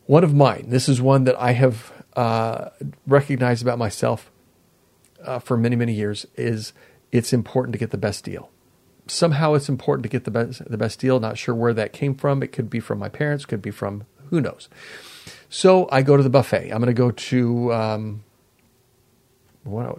One 0.06 0.24
of 0.24 0.34
mine, 0.34 0.66
this 0.68 0.88
is 0.88 1.02
one 1.02 1.24
that 1.24 1.36
I 1.38 1.52
have 1.52 1.92
uh, 2.18 2.70
recognized 3.06 3.62
about 3.62 3.78
myself 3.78 4.30
uh, 5.24 5.38
for 5.38 5.56
many 5.56 5.76
many 5.76 5.94
years, 5.94 6.26
is 6.36 6.72
it's 7.12 7.32
important 7.32 7.72
to 7.72 7.78
get 7.78 7.90
the 7.90 7.98
best 7.98 8.24
deal 8.24 8.50
somehow 9.10 9.54
it's 9.54 9.68
important 9.68 10.02
to 10.04 10.08
get 10.08 10.24
the 10.24 10.30
best 10.30 10.62
the 10.70 10.76
best 10.76 11.00
deal. 11.00 11.18
Not 11.20 11.38
sure 11.38 11.54
where 11.54 11.74
that 11.74 11.92
came 11.92 12.14
from. 12.14 12.42
It 12.42 12.52
could 12.52 12.70
be 12.70 12.80
from 12.80 12.98
my 12.98 13.08
parents. 13.08 13.44
Could 13.44 13.62
be 13.62 13.70
from 13.70 14.04
who 14.30 14.40
knows. 14.40 14.68
So 15.48 15.88
I 15.90 16.02
go 16.02 16.16
to 16.16 16.22
the 16.22 16.30
buffet. 16.30 16.70
I'm 16.70 16.78
going 16.78 16.86
to 16.86 16.92
go 16.92 17.10
to 17.10 17.72
um, 17.72 18.24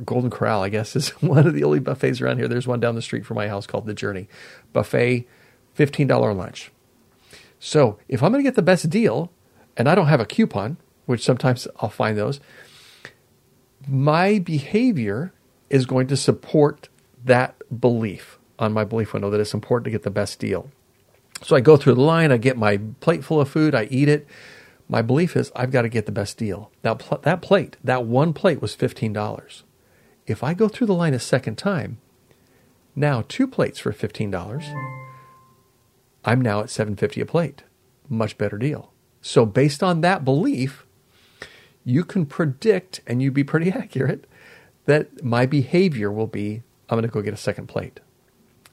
Golden 0.06 0.30
Corral. 0.30 0.62
I 0.62 0.70
guess 0.70 0.96
is 0.96 1.10
one 1.22 1.48
of 1.48 1.54
the 1.54 1.64
only 1.64 1.80
buffets 1.80 2.22
around 2.22 2.38
here. 2.38 2.48
There's 2.48 2.68
one 2.68 2.80
down 2.80 2.96
the 2.96 3.02
street 3.02 3.26
from 3.26 3.36
my 3.36 3.48
house 3.48 3.68
called 3.68 3.86
the 3.86 3.94
Journey 3.94 4.28
Buffet, 4.74 5.28
fifteen 5.74 6.08
dollar 6.08 6.34
lunch. 6.34 6.72
So 7.60 8.00
if 8.08 8.24
I'm 8.24 8.32
going 8.32 8.44
to 8.44 8.48
get 8.48 8.56
the 8.56 8.62
best 8.62 8.90
deal, 8.90 9.32
and 9.76 9.90
I 9.90 9.96
don't 9.96 10.08
have 10.08 10.22
a 10.22 10.26
coupon, 10.26 10.78
which 11.10 11.26
sometimes 11.26 11.68
I'll 11.80 11.90
find 11.90 12.16
those, 12.16 12.40
my 13.88 14.38
behavior 14.38 15.34
is 15.68 15.88
going 15.88 16.06
to 16.06 16.16
support 16.16 16.88
that 17.26 17.56
belief 17.82 18.38
on 18.60 18.74
my 18.74 18.84
belief 18.84 19.12
window 19.12 19.32
that 19.32 19.40
it's 19.40 19.56
important 19.56 19.86
to 19.86 19.90
get 19.90 20.04
the 20.04 20.12
best 20.12 20.38
deal. 20.38 20.70
So 21.42 21.56
I 21.56 21.62
go 21.62 21.78
through 21.78 21.96
the 21.96 22.02
line, 22.02 22.32
I 22.32 22.38
get 22.38 22.58
my 22.58 22.80
plate 23.00 23.24
full 23.24 23.42
of 23.42 23.50
food, 23.50 23.74
I 23.74 23.86
eat 23.86 24.08
it, 24.08 24.28
My 24.88 25.02
belief 25.02 25.36
is 25.36 25.52
I've 25.56 25.72
got 25.72 25.82
to 25.82 25.90
get 25.90 26.06
the 26.06 26.12
best 26.12 26.38
deal. 26.38 26.72
Now, 26.84 26.94
pl- 26.94 27.22
that 27.24 27.42
plate, 27.42 27.78
that 27.84 28.06
one 28.06 28.32
plate 28.32 28.62
was 28.62 28.76
$15. 28.76 29.64
If 30.28 30.44
I 30.44 30.54
go 30.54 30.68
through 30.68 30.88
the 30.88 30.94
line 30.94 31.16
a 31.16 31.20
second 31.20 31.58
time, 31.58 31.98
now 32.96 33.24
two 33.28 33.48
plates 33.48 33.80
for 33.80 33.92
$15, 33.92 34.30
I'm 36.24 36.42
now 36.42 36.60
at 36.60 36.70
750 36.70 37.22
a 37.22 37.26
plate. 37.26 37.64
Much 38.08 38.38
better 38.38 38.60
deal. 38.60 38.92
So 39.22 39.44
based 39.46 39.82
on 39.82 40.02
that 40.02 40.24
belief, 40.24 40.86
you 41.90 42.04
can 42.04 42.26
predict 42.26 43.02
and 43.08 43.22
you'd 43.22 43.34
be 43.34 43.44
pretty 43.44 43.72
accurate 43.84 44.26
that 44.86 45.24
my 45.24 45.46
behavior 45.46 46.12
will 46.12 46.28
be 46.28 46.64
I'm 46.90 46.96
going 46.96 47.08
to 47.08 47.14
go 47.14 47.22
get 47.22 47.36
a 47.36 47.38
second 47.38 47.68
plate. 47.68 48.00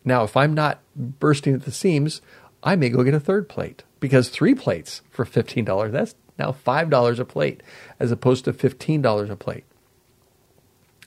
Now, 0.05 0.25
if 0.25 0.37
I'm 0.37 0.55
not 0.55 0.81
bursting 0.95 1.53
at 1.53 1.65
the 1.65 1.73
seams, 1.73 2.23
I 2.63 2.75
may 2.75 2.89
go 2.89 3.03
get 3.03 3.13
a 3.13 3.21
third 3.21 3.47
plate 3.47 3.83
because 4.01 4.31
three 4.31 4.55
plates 4.55 5.03
for 5.11 5.27
$15, 5.27 5.93
that's 5.93 6.15
now 6.39 6.53
$5 6.53 7.19
a 7.19 7.25
plate 7.27 7.63
as 8.01 8.11
opposed 8.11 8.47
to 8.47 8.55
$15 8.55 9.31
a 9.31 9.37
plate. 9.37 9.65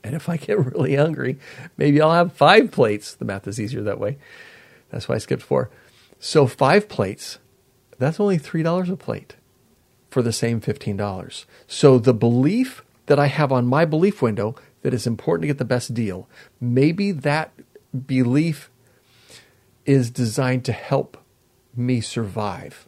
And 0.04 0.14
if 0.14 0.30
I 0.30 0.38
get 0.38 0.60
really 0.74 0.96
hungry, 0.96 1.40
maybe 1.78 2.00
I'll 2.00 2.14
have 2.14 2.34
five 2.34 2.70
plates. 2.70 3.16
The 3.16 3.26
math 3.26 3.48
is 3.48 3.60
easier 3.60 3.82
that 3.82 4.00
way. 4.00 4.18
That's 4.92 5.10
why 5.10 5.16
I 5.16 5.20
skipped 5.20 5.44
four. 5.44 5.72
So, 6.20 6.46
five 6.46 6.90
plates, 6.90 7.40
that's 7.98 8.20
only 8.20 8.38
$3 8.38 8.92
a 8.92 8.96
plate 8.98 9.36
for 10.10 10.22
the 10.22 10.34
same 10.34 10.60
$15. 10.60 11.46
So, 11.68 12.00
the 12.00 12.14
belief 12.14 12.84
that 13.06 13.20
I 13.20 13.28
have 13.28 13.52
on 13.52 13.66
my 13.66 13.86
belief 13.86 14.22
window 14.22 14.56
that 14.82 14.94
it's 14.94 15.08
important 15.08 15.44
to 15.44 15.48
get 15.48 15.58
the 15.58 15.66
best 15.66 15.94
deal, 15.94 16.28
maybe 16.60 17.12
that 17.12 17.52
belief 18.06 18.70
is 19.86 20.12
designed 20.12 20.64
to 20.66 20.72
help 20.72 21.18
me 21.76 22.02
survive. 22.02 22.88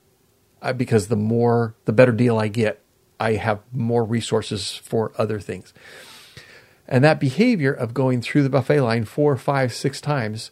Uh, 0.61 0.73
because 0.73 1.07
the 1.07 1.15
more, 1.15 1.75
the 1.85 1.93
better 1.93 2.11
deal 2.11 2.37
I 2.37 2.47
get, 2.47 2.81
I 3.19 3.33
have 3.33 3.61
more 3.71 4.03
resources 4.03 4.75
for 4.75 5.11
other 5.17 5.39
things. 5.39 5.73
And 6.87 7.03
that 7.03 7.19
behavior 7.19 7.71
of 7.71 7.93
going 7.93 8.21
through 8.21 8.43
the 8.43 8.49
buffet 8.49 8.81
line 8.81 9.05
four, 9.05 9.35
five, 9.37 9.73
six 9.73 10.01
times 10.01 10.51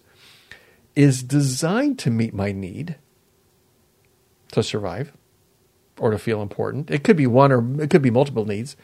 is 0.95 1.21
designed 1.21 1.99
to 1.99 2.09
meet 2.09 2.33
my 2.33 2.51
need 2.51 2.95
to 4.51 4.63
survive 4.63 5.11
or 5.99 6.11
to 6.11 6.17
feel 6.17 6.41
important. 6.41 6.89
It 6.89 7.03
could 7.03 7.17
be 7.17 7.27
one 7.27 7.51
or 7.51 7.81
it 7.81 7.89
could 7.89 8.01
be 8.01 8.11
multiple 8.11 8.45
needs. 8.45 8.75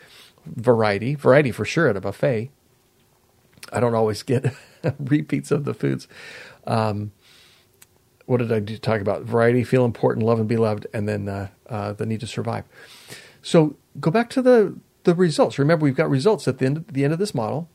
Variety, 0.45 1.15
variety 1.15 1.51
for 1.51 1.65
sure 1.65 1.87
at 1.87 1.97
a 1.97 2.01
buffet. 2.01 2.51
I 3.73 3.79
don't 3.79 3.95
always 3.95 4.21
get 4.21 4.53
repeats 4.99 5.51
of 5.51 5.65
the 5.65 5.73
foods. 5.73 6.07
Um, 6.67 7.11
what 8.25 8.37
did 8.37 8.51
I 8.51 8.59
do, 8.59 8.77
talk 8.77 9.01
about? 9.01 9.23
Variety, 9.23 9.63
feel 9.63 9.85
important, 9.85 10.25
love 10.25 10.39
and 10.39 10.47
be 10.47 10.57
loved, 10.57 10.87
and 10.93 11.07
then 11.07 11.27
uh, 11.27 11.47
uh, 11.69 11.93
the 11.93 12.05
need 12.05 12.19
to 12.21 12.27
survive. 12.27 12.65
So 13.41 13.75
go 13.99 14.11
back 14.11 14.29
to 14.31 14.41
the 14.41 14.75
the 15.03 15.15
results. 15.15 15.57
Remember, 15.57 15.83
we've 15.83 15.95
got 15.95 16.09
results 16.09 16.47
at 16.47 16.57
the 16.57 16.65
end, 16.65 16.85
the 16.91 17.03
end 17.03 17.13
of 17.13 17.19
this 17.19 17.33
model. 17.33 17.69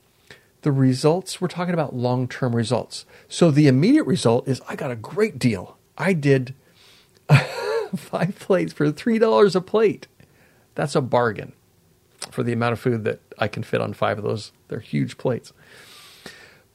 The 0.63 0.73
results, 0.73 1.41
we're 1.41 1.49
talking 1.49 1.73
about 1.73 1.95
long 1.95 2.29
term 2.29 2.55
results. 2.55 3.07
So 3.29 3.51
the 3.51 3.67
immediate 3.67 4.05
result 4.05 4.47
is 4.47 4.61
I 4.69 4.77
got 4.77 4.91
a 4.91 4.97
great 4.97 5.39
deal. 5.39 5.79
I 5.97 6.13
did 6.13 6.55
five 7.97 8.39
plates 8.39 8.73
for 8.73 8.91
$3 8.91 9.55
a 9.55 9.61
plate. 9.61 10.07
That's 10.75 10.95
a 10.95 11.01
bargain 11.01 11.53
for 12.31 12.43
the 12.43 12.53
amount 12.53 12.73
of 12.73 12.81
food 12.81 13.05
that 13.05 13.21
I 13.39 13.49
can 13.49 13.63
fit 13.63 13.81
on 13.81 13.93
five 13.93 14.19
of 14.19 14.25
those. 14.25 14.53
They're 14.69 14.81
huge 14.81 15.19
plates. 15.19 15.53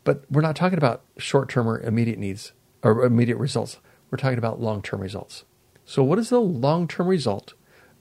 But 0.04 0.24
we're 0.30 0.42
not 0.42 0.56
talking 0.56 0.78
about 0.78 1.02
short 1.18 1.50
term 1.50 1.68
or 1.68 1.80
immediate 1.80 2.20
needs 2.20 2.54
or 2.84 3.04
immediate 3.04 3.38
results. 3.38 3.80
We're 4.10 4.18
talking 4.18 4.38
about 4.38 4.62
long 4.62 4.82
term 4.82 5.02
results. 5.02 5.46
So, 5.86 6.04
what 6.04 6.20
is 6.20 6.30
the 6.30 6.40
long 6.40 6.88
term 6.88 7.08
result 7.08 7.54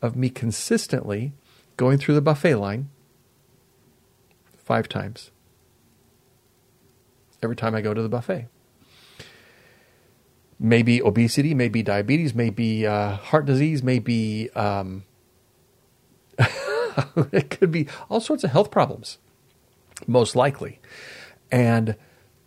of 0.02 0.16
me 0.16 0.28
consistently 0.28 1.32
going 1.76 1.98
through 1.98 2.14
the 2.14 2.20
buffet 2.20 2.56
line 2.56 2.90
five 4.56 4.88
times? 4.88 5.30
Every 7.42 7.56
time 7.56 7.74
I 7.74 7.80
go 7.80 7.94
to 7.94 8.02
the 8.02 8.08
buffet. 8.08 8.48
Maybe 10.64 11.02
obesity, 11.02 11.52
maybe 11.52 11.82
diabetes, 11.82 12.34
maybe 12.34 12.86
uh, 12.86 13.16
heart 13.16 13.44
disease, 13.44 13.82
maybe 13.82 14.48
um, 14.52 15.04
it 17.32 17.50
could 17.50 17.70
be 17.70 17.86
all 18.08 18.18
sorts 18.18 18.44
of 18.44 18.50
health 18.50 18.70
problems, 18.70 19.18
most 20.06 20.34
likely. 20.34 20.80
And 21.52 21.96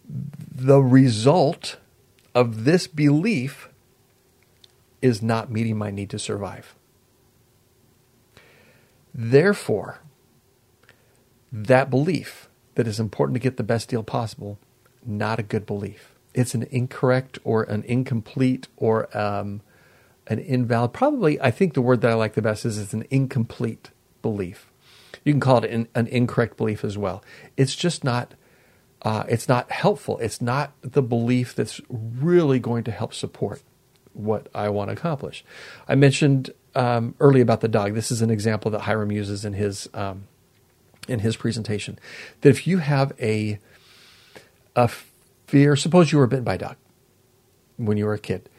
the 0.09 0.81
result 0.81 1.77
of 2.33 2.63
this 2.63 2.87
belief 2.87 3.69
is 4.99 5.21
not 5.21 5.51
meeting 5.51 5.77
my 5.77 5.91
need 5.91 6.09
to 6.09 6.17
survive. 6.17 6.73
Therefore, 9.13 9.99
that 11.51 11.91
belief 11.91 12.49
that 12.73 12.87
it's 12.87 12.99
important 12.99 13.35
to 13.35 13.39
get 13.39 13.57
the 13.57 13.63
best 13.63 13.89
deal 13.89 14.01
possible, 14.01 14.57
not 15.05 15.37
a 15.37 15.43
good 15.43 15.67
belief. 15.67 16.16
It's 16.37 16.53
an 16.53 16.67
incorrect 16.71 17.39
or 17.43 17.63
an 17.63 17.83
incomplete 17.83 18.67
or 18.77 19.15
um, 19.17 19.61
an 20.27 20.39
invalid. 20.39 20.93
Probably, 20.93 21.41
I 21.41 21.51
think 21.51 21.73
the 21.73 21.81
word 21.81 22.01
that 22.01 22.11
I 22.11 22.13
like 22.13 22.35
the 22.35 22.41
best 22.41 22.63
is 22.63 22.77
it's 22.77 22.93
an 22.93 23.05
incomplete 23.09 23.89
belief. 24.21 24.71
You 25.25 25.33
can 25.33 25.39
call 25.39 25.63
it 25.63 25.71
an, 25.71 25.87
an 25.95 26.07
incorrect 26.07 26.55
belief 26.55 26.83
as 26.85 26.97
well. 26.97 27.23
It's 27.57 27.75
just 27.75 28.03
not 28.03 28.35
uh, 29.01 29.23
it's 29.27 29.47
not 29.47 29.71
helpful. 29.71 30.17
It's 30.19 30.41
not 30.41 30.73
the 30.81 31.01
belief 31.01 31.55
that's 31.55 31.81
really 31.89 32.59
going 32.59 32.83
to 32.85 32.91
help 32.91 33.13
support 33.13 33.61
what 34.13 34.47
I 34.53 34.69
want 34.69 34.89
to 34.89 34.93
accomplish. 34.93 35.43
I 35.87 35.95
mentioned 35.95 36.51
um, 36.75 37.15
early 37.19 37.41
about 37.41 37.61
the 37.61 37.67
dog. 37.67 37.93
This 37.93 38.11
is 38.11 38.21
an 38.21 38.29
example 38.29 38.71
that 38.71 38.81
Hyrum 38.81 39.11
uses 39.11 39.45
in 39.45 39.53
his 39.53 39.89
um, 39.93 40.27
in 41.07 41.19
his 41.19 41.35
presentation. 41.35 41.97
That 42.41 42.49
if 42.49 42.67
you 42.67 42.79
have 42.79 43.13
a 43.19 43.59
a 44.75 44.89
fear, 45.47 45.75
suppose 45.75 46.11
you 46.11 46.19
were 46.19 46.27
bitten 46.27 46.45
by 46.45 46.55
a 46.55 46.59
dog 46.59 46.75
when 47.77 47.97
you 47.97 48.05
were 48.05 48.13
a 48.13 48.19
kid, 48.19 48.49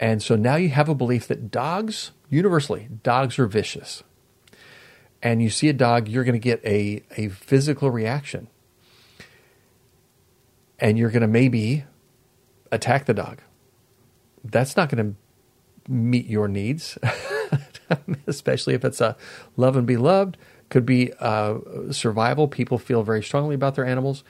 and 0.00 0.22
so 0.22 0.34
now 0.34 0.56
you 0.56 0.70
have 0.70 0.88
a 0.88 0.94
belief 0.94 1.28
that 1.28 1.50
dogs, 1.50 2.10
universally, 2.28 2.88
dogs 3.02 3.38
are 3.38 3.46
vicious, 3.46 4.02
and 5.22 5.40
you 5.42 5.50
see 5.50 5.68
a 5.68 5.72
dog, 5.72 6.08
you're 6.08 6.24
going 6.24 6.34
to 6.34 6.38
get 6.38 6.64
a 6.64 7.02
a 7.16 7.28
physical 7.28 7.90
reaction 7.90 8.48
and 10.82 10.98
you're 10.98 11.10
going 11.10 11.22
to 11.22 11.28
maybe 11.28 11.84
attack 12.72 13.06
the 13.06 13.14
dog. 13.14 13.40
That's 14.44 14.76
not 14.76 14.88
going 14.90 15.14
to 15.14 15.92
meet 15.92 16.26
your 16.26 16.48
needs, 16.48 16.98
especially 18.26 18.74
if 18.74 18.84
it's 18.84 19.00
a 19.00 19.16
love 19.56 19.76
and 19.76 19.86
be 19.86 19.96
loved. 19.96 20.36
Could 20.70 20.84
be 20.84 21.12
uh, 21.20 21.58
survival. 21.92 22.48
People 22.48 22.78
feel 22.78 23.04
very 23.04 23.22
strongly 23.22 23.54
about 23.54 23.76
their 23.76 23.86
animals, 23.86 24.24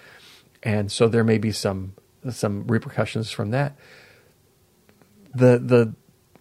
and 0.63 0.91
so 0.91 1.09
there 1.09 1.25
may 1.25 1.39
be 1.39 1.53
some 1.53 1.95
some 2.31 2.67
repercussions 2.67 3.31
from 3.31 3.51
that. 3.51 3.77
The 5.35 5.59
the 5.59 5.95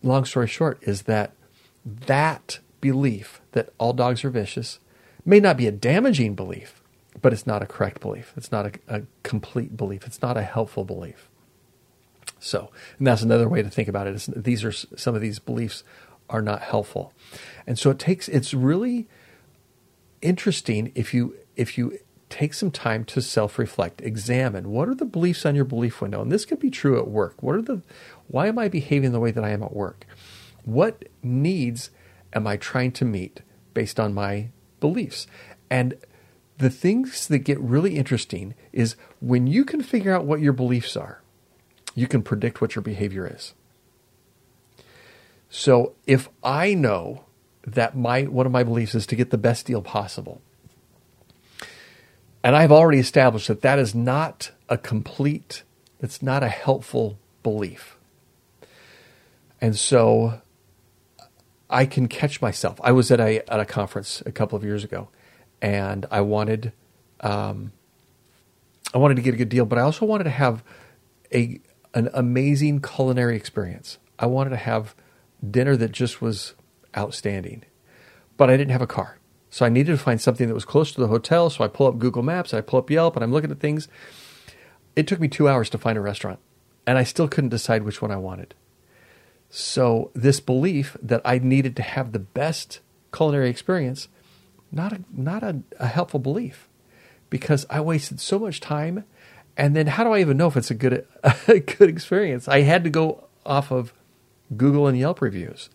long 0.03 0.25
story 0.25 0.47
short 0.47 0.79
is 0.81 1.03
that 1.03 1.33
that 1.85 2.59
belief 2.79 3.41
that 3.51 3.69
all 3.77 3.93
dogs 3.93 4.23
are 4.23 4.29
vicious 4.29 4.79
may 5.25 5.39
not 5.39 5.57
be 5.57 5.67
a 5.67 5.71
damaging 5.71 6.35
belief, 6.35 6.81
but 7.21 7.33
it's 7.33 7.47
not 7.47 7.61
a 7.61 7.65
correct 7.65 8.01
belief. 8.01 8.33
It's 8.35 8.51
not 8.51 8.65
a, 8.65 8.71
a, 8.87 9.01
complete 9.23 9.77
belief. 9.77 10.05
It's 10.05 10.21
not 10.21 10.37
a 10.37 10.41
helpful 10.41 10.83
belief. 10.83 11.29
So, 12.39 12.71
and 12.97 13.05
that's 13.05 13.21
another 13.21 13.47
way 13.47 13.61
to 13.61 13.69
think 13.69 13.87
about 13.87 14.07
it. 14.07 14.15
Is 14.15 14.29
these 14.35 14.63
are 14.63 14.71
some 14.71 15.13
of 15.13 15.21
these 15.21 15.39
beliefs 15.39 15.83
are 16.29 16.41
not 16.41 16.61
helpful, 16.61 17.13
and 17.67 17.77
so 17.77 17.91
it 17.91 17.99
takes. 17.99 18.27
It's 18.27 18.53
really 18.53 19.07
interesting 20.21 20.91
if 20.95 21.13
you 21.13 21.35
if 21.55 21.77
you 21.77 21.99
take 22.31 22.53
some 22.53 22.71
time 22.71 23.03
to 23.05 23.21
self 23.21 23.59
reflect, 23.59 24.01
examine 24.01 24.71
what 24.71 24.89
are 24.89 24.95
the 24.95 25.05
beliefs 25.05 25.45
on 25.45 25.55
your 25.55 25.65
belief 25.65 26.01
window, 26.01 26.21
and 26.21 26.31
this 26.31 26.45
could 26.45 26.59
be 26.59 26.69
true 26.69 26.97
at 26.99 27.07
work. 27.07 27.41
What 27.43 27.55
are 27.55 27.61
the 27.61 27.81
why 28.27 28.47
am 28.47 28.57
I 28.57 28.67
behaving 28.69 29.11
the 29.11 29.19
way 29.19 29.31
that 29.31 29.43
I 29.43 29.49
am 29.49 29.61
at 29.61 29.75
work? 29.75 30.05
What 30.63 31.05
needs 31.21 31.91
am 32.33 32.47
I 32.47 32.57
trying 32.57 32.91
to 32.93 33.05
meet 33.05 33.41
based 33.73 33.99
on 33.99 34.13
my 34.13 34.49
beliefs? 34.79 35.27
And 35.69 35.95
the 36.57 36.69
things 36.69 37.27
that 37.27 37.39
get 37.39 37.59
really 37.59 37.97
interesting 37.97 38.53
is 38.71 38.95
when 39.19 39.47
you 39.47 39.65
can 39.65 39.81
figure 39.81 40.13
out 40.13 40.25
what 40.25 40.41
your 40.41 40.53
beliefs 40.53 40.95
are, 40.95 41.21
you 41.95 42.07
can 42.07 42.21
predict 42.21 42.61
what 42.61 42.75
your 42.75 42.83
behavior 42.83 43.27
is. 43.27 43.53
So 45.49 45.93
if 46.07 46.29
I 46.43 46.73
know 46.73 47.25
that 47.67 47.95
my 47.95 48.23
one 48.23 48.45
of 48.45 48.51
my 48.51 48.63
beliefs 48.63 48.95
is 48.95 49.05
to 49.07 49.15
get 49.15 49.29
the 49.29 49.37
best 49.37 49.65
deal 49.65 49.81
possible, 49.81 50.41
and 52.43 52.55
I've 52.55 52.71
already 52.71 52.99
established 52.99 53.47
that 53.49 53.61
that 53.61 53.79
is 53.79 53.95
not 53.95 54.51
a 54.69 54.77
complete, 54.77 55.63
it's 56.01 56.21
not 56.21 56.43
a 56.43 56.49
helpful 56.49 57.17
belief. 57.43 57.97
And 59.61 59.75
so 59.77 60.41
I 61.69 61.85
can 61.85 62.07
catch 62.07 62.41
myself. 62.41 62.79
I 62.83 62.91
was 62.93 63.11
at 63.11 63.19
a 63.19 63.41
at 63.51 63.59
a 63.59 63.65
conference 63.65 64.23
a 64.25 64.31
couple 64.31 64.57
of 64.57 64.63
years 64.63 64.83
ago 64.83 65.09
and 65.61 66.05
I 66.11 66.21
wanted 66.21 66.73
um, 67.21 67.71
I 68.93 68.97
wanted 68.99 69.15
to 69.15 69.21
get 69.23 69.33
a 69.33 69.37
good 69.37 69.49
deal, 69.49 69.65
but 69.65 69.77
I 69.77 69.81
also 69.81 70.05
wanted 70.05 70.25
to 70.25 70.31
have 70.31 70.63
a 71.33 71.59
an 71.93 72.09
amazing 72.13 72.81
culinary 72.81 73.35
experience. 73.35 73.99
I 74.19 74.27
wanted 74.27 74.51
to 74.51 74.57
have 74.57 74.95
dinner 75.49 75.77
that 75.77 75.91
just 75.91 76.21
was 76.21 76.55
outstanding. 76.97 77.63
but 78.37 78.49
I 78.49 78.57
didn't 78.57 78.71
have 78.71 78.83
a 78.83 78.87
car. 78.87 79.17
So 79.51 79.65
I 79.65 79.69
needed 79.69 79.91
to 79.91 79.97
find 79.97 80.19
something 80.19 80.47
that 80.47 80.53
was 80.53 80.65
close 80.65 80.93
to 80.93 81.01
the 81.01 81.09
hotel. 81.09 81.49
So 81.49 81.63
I 81.63 81.67
pull 81.67 81.87
up 81.87 81.99
Google 81.99 82.23
Maps, 82.23 82.53
I 82.53 82.61
pull 82.61 82.79
up 82.79 82.89
Yelp, 82.89 83.15
and 83.15 83.23
I'm 83.23 83.33
looking 83.33 83.51
at 83.51 83.59
things. 83.59 83.89
It 84.95 85.07
took 85.07 85.19
me 85.19 85.27
two 85.27 85.49
hours 85.49 85.69
to 85.71 85.77
find 85.77 85.97
a 85.97 86.01
restaurant, 86.01 86.39
and 86.87 86.97
I 86.97 87.03
still 87.03 87.27
couldn't 87.27 87.49
decide 87.49 87.83
which 87.83 88.01
one 88.01 88.11
I 88.11 88.15
wanted. 88.15 88.55
So 89.49 90.09
this 90.15 90.39
belief 90.39 90.95
that 91.01 91.21
I 91.25 91.37
needed 91.37 91.75
to 91.75 91.81
have 91.81 92.13
the 92.13 92.19
best 92.19 92.79
culinary 93.13 93.49
experience, 93.49 94.07
not 94.71 94.93
a, 94.93 95.01
not 95.13 95.43
a, 95.43 95.61
a 95.79 95.87
helpful 95.87 96.21
belief, 96.21 96.69
because 97.29 97.65
I 97.69 97.81
wasted 97.81 98.21
so 98.21 98.39
much 98.39 98.61
time. 98.61 99.03
And 99.57 99.75
then 99.75 99.87
how 99.87 100.05
do 100.05 100.11
I 100.11 100.21
even 100.21 100.37
know 100.37 100.47
if 100.47 100.55
it's 100.55 100.71
a 100.71 100.75
good 100.75 101.05
a 101.47 101.59
good 101.59 101.89
experience? 101.89 102.47
I 102.47 102.61
had 102.61 102.85
to 102.85 102.89
go 102.89 103.25
off 103.45 103.69
of 103.69 103.93
Google 104.55 104.87
and 104.87 104.97
Yelp 104.97 105.21
reviews, 105.21 105.69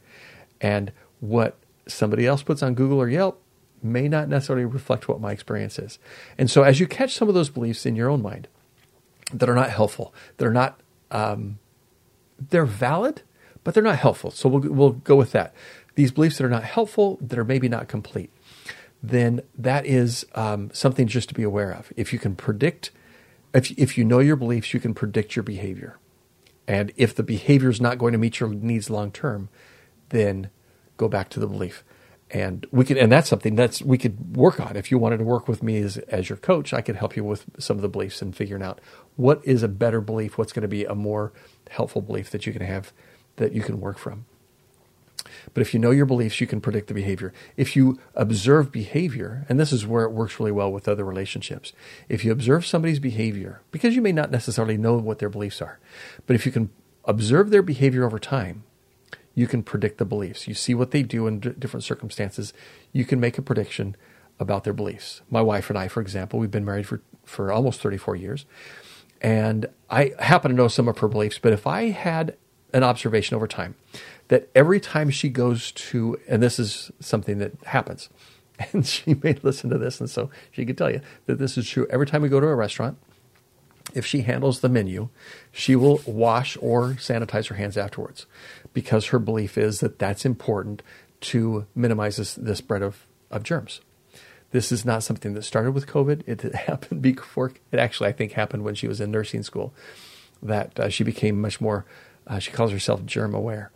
and 0.63 0.93
what 1.21 1.59
somebody 1.87 2.27
else 2.27 2.43
puts 2.43 2.63
on 2.63 2.75
Google 2.75 2.99
or 2.99 3.09
Yelp 3.09 3.43
may 3.83 4.09
not 4.09 4.29
necessarily 4.29 4.65
reflect 4.65 5.09
what 5.09 5.21
my 5.21 5.33
experience 5.33 5.79
is. 5.79 5.99
And 6.39 6.51
so, 6.51 6.63
as 6.63 6.81
you 6.81 6.87
catch 6.87 7.15
some 7.15 7.29
of 7.29 7.35
those 7.35 7.51
beliefs 7.51 7.87
in 7.87 7.97
your 7.97 8.09
own 8.09 8.23
mind 8.23 8.49
that 9.33 9.49
are 9.49 9.55
not 9.55 9.71
helpful, 9.71 10.15
that 10.37 10.47
are 10.47 10.53
not, 10.53 10.81
um, 11.11 11.59
they're 12.39 12.67
valid, 12.67 13.23
but 13.65 13.75
they're 13.75 13.83
not 13.83 13.99
helpful. 13.99 14.31
So 14.31 14.49
we'll 14.49 14.73
we'll 14.73 14.91
go 14.93 15.17
with 15.17 15.33
that. 15.33 15.55
These 15.95 16.13
beliefs 16.13 16.39
that 16.39 16.45
are 16.45 16.51
not 16.51 16.65
helpful, 16.65 17.19
that 17.21 17.39
are 17.39 17.45
maybe 17.45 17.69
not 17.69 17.89
complete, 17.89 18.31
then 19.03 19.41
that 19.57 19.87
is 19.87 20.27
um, 20.35 20.71
something 20.73 21.07
just 21.07 21.29
to 21.31 21.35
be 21.35 21.43
aware 21.43 21.73
of. 21.73 21.93
If 21.97 22.13
you 22.13 22.19
can 22.19 22.37
predict, 22.37 22.91
if 23.53 23.71
if 23.73 23.99
you 23.99 24.05
know 24.05 24.21
your 24.21 24.37
beliefs, 24.37 24.73
you 24.73 24.81
can 24.81 24.95
predict 24.95 25.35
your 25.35 25.43
behavior. 25.43 25.99
And 26.69 26.93
if 26.97 27.15
the 27.15 27.23
behavior 27.23 27.71
is 27.71 27.81
not 27.81 27.99
going 27.99 28.13
to 28.13 28.19
meet 28.19 28.41
your 28.41 28.51
needs 28.51 28.91
long 28.91 29.13
term, 29.13 29.49
then 30.09 30.51
go 30.97 31.09
back 31.09 31.29
to 31.31 31.41
the 31.41 31.47
belief 31.47 31.85
and 32.31 32.67
we 32.73 32.85
could 32.85 32.97
and 32.97 33.11
that's 33.11 33.29
something 33.29 33.55
that's 33.55 33.83
we 33.83 33.99
could 33.99 34.37
work 34.37 34.59
on. 34.59 34.77
If 34.77 34.91
you 34.91 34.99
wanted 34.99 35.19
to 35.19 35.25
work 35.25 35.47
with 35.47 35.63
me 35.63 35.79
as, 35.79 35.97
as 36.09 36.29
your 36.29 36.39
coach 36.39 36.73
i 36.73 36.81
could 36.81 36.97
help 36.97 37.17
you 37.17 37.25
with 37.25 37.45
some 37.59 37.77
of 37.77 37.83
the 37.83 37.89
beliefs 37.89 38.21
and 38.21 38.35
figuring 38.35 38.63
out 38.63 38.81
what 39.17 39.41
is 39.45 39.63
a 39.63 39.69
better 39.69 40.01
belief 40.01 40.37
what's 40.37 40.53
going 40.53 40.63
to 40.63 40.69
be 40.69 40.85
a 40.85 40.95
more 40.95 41.33
helpful 41.71 42.03
belief 42.03 42.31
that 42.31 42.47
you 42.47 42.53
can 42.53 42.63
have 42.63 42.93
that 43.37 43.53
you 43.53 43.63
can 43.63 43.81
work 43.81 43.99
from. 43.99 44.25
But 45.55 45.61
if 45.61 45.73
you 45.73 45.81
know 45.81 45.91
your 45.93 46.07
beliefs 46.07 46.41
you 46.41 46.47
can 46.47 46.61
predict 46.61 46.89
the 46.89 46.95
behavior. 46.95 47.33
If 47.57 47.77
you 47.77 47.99
observe 48.15 48.73
behavior 48.73 49.47
and 49.49 49.59
this 49.61 49.73
is 49.73 49.87
where 49.87 50.05
it 50.05 50.13
works 50.13 50.39
really 50.41 50.53
well 50.53 50.73
with 50.73 50.89
other 50.89 51.05
relationships 51.05 51.73
if 52.09 52.25
you 52.25 52.33
observe 52.33 52.67
somebody's 52.67 52.99
behavior 52.99 53.63
because 53.71 53.95
you 53.95 54.03
may 54.03 54.13
not 54.13 54.33
necessarily 54.33 54.77
know 54.77 54.97
what 54.97 55.21
their 55.21 55.29
beliefs 55.29 55.63
are 55.63 55.79
but 56.27 56.35
if 56.35 56.45
you 56.45 56.51
can 56.51 56.71
observe 57.05 57.51
their 57.51 57.63
behavior 57.63 58.05
over 58.05 58.19
time 58.19 58.65
you 59.37 59.47
can 59.47 59.63
predict 59.63 59.99
the 59.99 60.05
beliefs. 60.05 60.49
You 60.49 60.55
see 60.55 60.75
what 60.75 60.91
they 60.91 61.03
do 61.03 61.29
in 61.29 61.39
d- 61.39 61.51
different 61.57 61.85
circumstances. 61.85 62.53
You 62.93 63.05
can 63.05 63.21
make 63.21 63.39
a 63.39 63.43
prediction 63.43 63.95
about 64.41 64.65
their 64.65 64.73
beliefs. 64.73 65.21
My 65.31 65.43
wife 65.43 65.69
and 65.71 65.79
I, 65.79 65.89
for 65.89 66.01
example, 66.01 66.41
we've 66.41 66.51
been 66.51 66.65
married 66.65 66.87
for, 66.87 67.03
for 67.23 67.53
almost 67.53 67.81
34 67.81 68.17
years. 68.17 68.47
And 69.21 69.67
I 69.91 70.15
happen 70.19 70.51
to 70.51 70.57
know 70.57 70.69
some 70.69 70.89
of 70.89 70.99
her 70.99 71.09
beliefs, 71.09 71.39
but 71.39 71.53
if 71.53 71.67
I 71.67 71.91
had 71.91 72.37
an 72.73 72.83
observation 72.83 73.37
over 73.37 73.47
time 73.47 73.75
that 74.29 74.49
every 74.55 74.81
time 74.81 75.11
she 75.11 75.29
goes 75.29 75.71
to, 75.73 76.19
and 76.27 76.43
this 76.43 76.59
is 76.59 76.91
something 76.99 77.39
that 77.39 77.53
happens, 77.65 78.09
and 78.73 78.87
she 78.87 79.15
may 79.23 79.35
listen 79.43 79.69
to 79.69 79.79
this, 79.79 80.01
and 80.01 80.09
so 80.09 80.31
she 80.51 80.65
could 80.65 80.79
tell 80.79 80.91
you 80.91 81.03
that 81.27 81.39
this 81.39 81.59
is 81.59 81.69
true. 81.69 81.87
Every 81.91 82.07
time 82.07 82.23
we 82.23 82.31
go 82.31 82.41
to 82.41 82.47
a 82.47 82.55
restaurant, 82.55 82.99
if 83.97 84.05
she 84.05 84.21
handles 84.21 84.61
the 84.61 84.69
menu, 84.69 85.09
she 85.51 85.75
will 85.75 86.03
wash 86.05 86.57
or 86.61 86.91
sanitize 86.95 87.49
her 87.49 87.55
hands 87.55 87.79
afterwards 87.79 88.27
because 88.75 89.07
her 89.07 89.19
belief 89.19 89.57
is 89.57 89.81
that 89.81 89.99
that's 89.99 90.27
important 90.27 90.83
to 91.23 91.67
minimize 91.75 92.17
this, 92.17 92.35
the 92.35 92.55
spread 92.55 92.83
of, 92.83 93.07
of 93.31 93.43
germs. 93.43 93.81
This 94.51 94.71
is 94.71 94.85
not 94.85 95.03
something 95.03 95.33
that 95.33 95.43
started 95.45 95.73
with 95.73 95.87
COVID. 95.87 96.23
It 96.27 96.55
happened 96.55 97.01
before. 97.01 97.53
It 97.73 97.79
actually, 97.79 98.11
I 98.11 98.13
think, 98.13 98.33
happened 98.33 98.65
when 98.65 98.75
she 98.75 98.87
was 98.87 99.01
in 99.01 99.11
nursing 99.11 99.43
school. 99.43 99.73
That 100.43 100.79
uh, 100.79 100.89
she 100.91 101.03
became 101.03 101.41
much 101.41 101.59
more. 101.59 101.87
Uh, 102.27 102.39
she 102.39 102.51
calls 102.51 102.71
herself 102.71 103.07
germ 103.07 103.35
aware, 103.35 103.71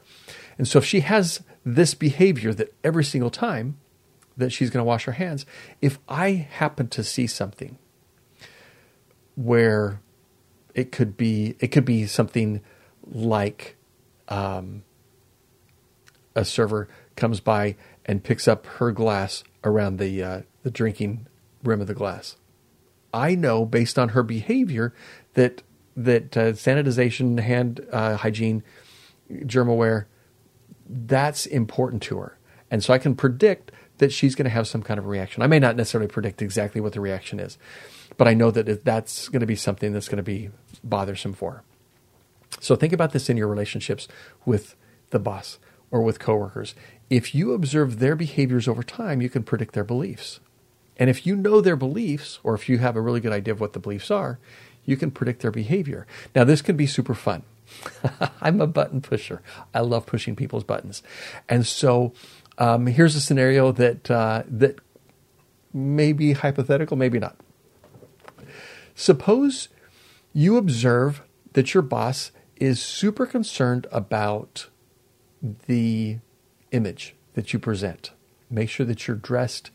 and 0.59 0.69
so 0.69 0.79
if 0.79 0.85
she 0.85 1.01
has 1.01 1.43
this 1.65 1.95
behavior 1.95 2.53
that 2.53 2.75
every 2.85 3.05
single 3.05 3.31
time 3.31 3.79
that 4.37 4.53
she's 4.53 4.69
going 4.69 4.83
to 4.83 4.87
wash 4.87 5.07
her 5.07 5.13
hands, 5.13 5.47
if 5.81 5.99
I 6.07 6.31
happen 6.33 6.89
to 6.89 7.03
see 7.03 7.27
something 7.27 7.79
where 9.37 10.01
it 10.75 10.93
could 10.93 11.17
be, 11.17 11.57
it 11.61 11.69
could 11.69 11.85
be 11.85 12.07
something 12.07 12.61
like 13.07 13.77
um, 14.29 14.83
a 16.35 16.45
server 16.45 16.89
comes 17.17 17.41
by 17.41 17.77
and 18.07 18.25
picks 18.25 18.49
up 18.49 18.67
her 18.67 18.93
glass 18.93 19.45
around 19.65 19.99
the 19.99 20.23
uh, 20.23 20.41
the 20.63 20.71
drinking 20.71 21.27
rim 21.63 21.81
of 21.81 21.87
the 21.87 21.95
glass. 21.95 22.37
I 23.13 23.35
know 23.35 23.65
based 23.65 23.99
on 23.99 24.11
her 24.11 24.23
behavior 24.23 24.95
that 25.35 25.63
that 25.97 26.37
uh, 26.37 26.53
sanitization, 26.53 27.41
hand 27.41 27.87
uh, 27.93 28.17
hygiene, 28.17 28.63
germ 29.45 29.69
aware, 29.69 30.09
that's 30.89 31.47
important 31.47 32.03
to 32.05 32.19
her, 32.19 32.39
and 32.71 32.83
so 32.83 32.95
I 32.95 32.99
can 32.99 33.15
predict 33.15 33.73
that 33.99 34.13
she's 34.13 34.35
going 34.35 34.45
to 34.45 34.51
have 34.51 34.67
some 34.67 34.83
kind 34.83 34.99
of 34.99 35.07
reaction. 35.07 35.43
I 35.43 35.47
may 35.47 35.59
not 35.59 35.77
necessarily 35.77 36.09
predict 36.09 36.41
exactly 36.41 36.81
what 36.81 36.95
the 36.95 37.01
reaction 37.01 37.39
is, 37.39 37.59
but 38.17 38.27
I 38.27 38.35
know 38.35 38.51
that 38.51 38.85
that's 38.85 39.29
going 39.29 39.41
to 39.41 39.47
be 39.47 39.57
something 39.57 39.93
that's 39.93 40.09
going 40.09 40.17
to 40.17 40.23
be 40.23 40.51
bothersome 40.83 41.33
for. 41.33 41.63
So 42.61 42.77
think 42.77 42.93
about 42.93 43.13
this 43.13 43.29
in 43.29 43.37
your 43.37 43.49
relationships 43.49 44.09
with 44.45 44.75
the 45.11 45.19
boss 45.19 45.59
or 45.91 46.03
with 46.03 46.19
coworkers. 46.19 46.75
If 47.09 47.35
you 47.35 47.53
observe 47.53 47.99
their 47.99 48.17
behaviors 48.17 48.69
over 48.69 48.83
time, 48.83 49.21
you 49.21 49.29
can 49.29 49.43
predict 49.43 49.75
their 49.75 49.85
beliefs. 49.85 50.41
And 50.97 51.09
if 51.09 51.27
you 51.27 51.35
know 51.35 51.61
their 51.61 51.77
beliefs, 51.77 52.39
or 52.43 52.55
if 52.55 52.69
you 52.69 52.79
have 52.79 52.97
a 52.97 53.01
really 53.01 53.21
good 53.21 53.33
idea 53.33 53.55
of 53.55 53.61
what 53.61 53.73
the 53.73 53.79
beliefs 53.79 54.11
are, 54.11 54.39
you 54.85 54.97
can 54.97 55.11
predict 55.11 55.43
their 55.43 55.51
behavior. 55.51 56.07
Now, 56.35 56.45
this 56.45 56.63
can 56.63 56.77
be 56.77 56.87
super 56.87 57.15
fun. 57.15 57.43
I'm 58.41 58.61
a 58.61 58.67
button 58.67 59.01
pusher. 59.01 59.41
I 59.73 59.81
love 59.81 60.07
pushing 60.07 60.37
people's 60.37 60.65
buttons. 60.65 61.03
And 61.49 61.67
so 61.67 62.13
um, 62.59 62.87
here's 62.87 63.15
a 63.15 63.21
scenario 63.21 63.73
that, 63.73 64.11
uh, 64.11 64.43
that 64.47 64.79
may 65.73 66.13
be 66.13 66.33
hypothetical, 66.33 66.97
maybe 66.97 67.19
not. 67.19 67.37
Suppose 68.95 69.69
you 70.33 70.57
observe 70.57 71.23
that 71.53 71.75
your 71.75 71.83
boss 71.83 72.31
is 72.57 72.81
super 72.81 73.27
concerned 73.27 73.87
about 73.91 74.69
the 75.67 76.19
image 76.71 77.15
that 77.35 77.53
you 77.53 77.59
present. 77.59 78.13
Make 78.51 78.69
sure 78.69 78.87
that 78.87 79.07
you're 79.07 79.17
dressed 79.17 79.71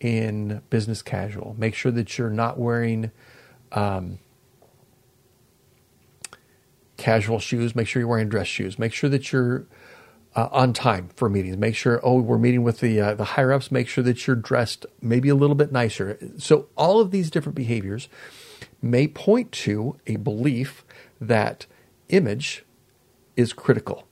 in 0.00 0.62
business 0.70 1.02
casual. 1.02 1.54
Make 1.58 1.74
sure 1.74 1.92
that 1.92 2.16
you're 2.16 2.30
not 2.30 2.58
wearing 2.58 3.10
um, 3.72 4.18
casual 6.96 7.38
shoes. 7.38 7.74
Make 7.76 7.86
sure 7.86 8.00
you're 8.00 8.08
wearing 8.08 8.28
dress 8.28 8.46
shoes. 8.46 8.78
Make 8.78 8.92
sure 8.92 9.10
that 9.10 9.32
you're 9.32 9.66
uh, 10.34 10.48
on 10.52 10.72
time 10.72 11.10
for 11.16 11.28
meetings. 11.28 11.56
Make 11.56 11.74
sure, 11.74 12.00
oh, 12.02 12.20
we're 12.20 12.38
meeting 12.38 12.62
with 12.62 12.80
the 12.80 13.00
uh, 13.00 13.14
the 13.14 13.24
higher 13.24 13.52
ups. 13.52 13.70
Make 13.70 13.88
sure 13.88 14.04
that 14.04 14.26
you're 14.26 14.36
dressed 14.36 14.86
maybe 15.02 15.28
a 15.28 15.34
little 15.34 15.56
bit 15.56 15.72
nicer. 15.72 16.18
So 16.38 16.68
all 16.76 17.00
of 17.00 17.10
these 17.10 17.30
different 17.30 17.56
behaviors 17.56 18.08
may 18.82 19.06
point 19.06 19.52
to 19.52 19.96
a 20.06 20.16
belief 20.16 20.84
that 21.20 21.66
image 22.08 22.64
is 23.36 23.52
critical. 23.52 24.06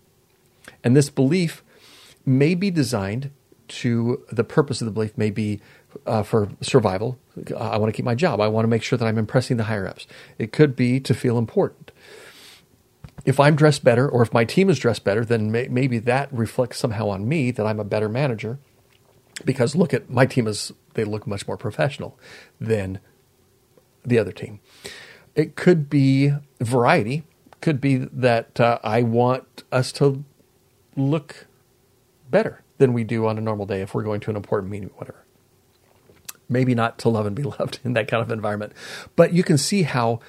And 0.85 0.97
this 0.97 1.11
belief 1.11 1.63
may 2.25 2.55
be 2.55 2.71
designed 2.71 3.31
to 3.69 4.25
the 4.31 4.45
purpose 4.45 4.81
of 4.81 4.87
the 4.87 4.93
belief 4.93 5.17
may 5.17 5.31
be 5.31 5.61
uh, 6.07 6.23
for 6.23 6.51
survival. 6.61 7.19
I 7.57 7.77
want 7.79 7.93
to 7.93 7.97
keep 7.97 8.05
my 8.05 8.15
job. 8.15 8.41
I 8.41 8.49
want 8.49 8.65
to 8.65 8.69
make 8.69 8.83
sure 8.83 8.99
that 8.99 9.07
I'm 9.07 9.19
impressing 9.19 9.57
the 9.57 9.65
higher 9.65 9.87
ups. 9.87 10.07
It 10.39 10.53
could 10.53 10.75
be 10.75 11.01
to 11.01 11.15
feel 11.15 11.39
important. 11.39 11.93
If 13.25 13.39
I'm 13.39 13.57
dressed 13.57 13.85
better, 13.85 14.09
or 14.09 14.23
if 14.23 14.33
my 14.33 14.45
team 14.45 14.71
is 14.71 14.79
dressed 14.79 15.05
better, 15.05 15.25
then 15.25 15.51
may, 15.51 15.69
maybe 15.69 15.99
that 15.99 16.33
reflects 16.33 16.79
somehow 16.79 17.09
on 17.09 17.29
me 17.29 17.51
that 17.51 17.67
I'm 17.67 17.81
a 17.81 17.85
better 17.85 18.09
manager. 18.09 18.59
Because 19.45 19.77
look 19.77 19.93
at 19.93 20.09
my 20.09 20.25
team 20.25 20.47
is 20.47 20.73
they 20.95 21.05
look 21.05 21.27
much 21.27 21.47
more 21.47 21.57
professional 21.57 22.19
than 22.61 23.01
the 24.09 24.19
other 24.19 24.33
team. 24.33 24.61
It 25.35 25.57
could 25.57 25.89
be 25.89 26.33
variety. 26.61 27.25
Could 27.61 27.81
be 27.81 27.97
that 27.97 28.61
uh, 28.61 28.79
I 28.83 29.03
want 29.03 29.65
us 29.71 29.93
to 29.93 30.25
look 30.97 31.47
better 32.31 32.63
than 32.79 32.93
we 32.93 33.05
do 33.05 33.27
on 33.27 33.39
a 33.39 33.41
normal 33.41 33.67
day 33.67 33.81
if 33.81 33.95
we're 33.95 34.03
going 34.03 34.21
to 34.21 34.31
an 34.31 34.37
important 34.37 34.71
meeting, 34.71 34.91
whatever. 34.97 35.25
Maybe 36.49 36.75
not 36.75 36.99
to 36.99 37.09
love 37.09 37.27
and 37.27 37.37
be 37.37 37.43
loved 37.59 37.81
in 37.85 37.93
that 37.95 38.09
kind 38.09 38.23
of 38.23 38.31
environment, 38.31 38.73
but 39.17 39.33
you 39.33 39.43
can 39.43 39.59
see 39.59 39.83
how 39.83 40.21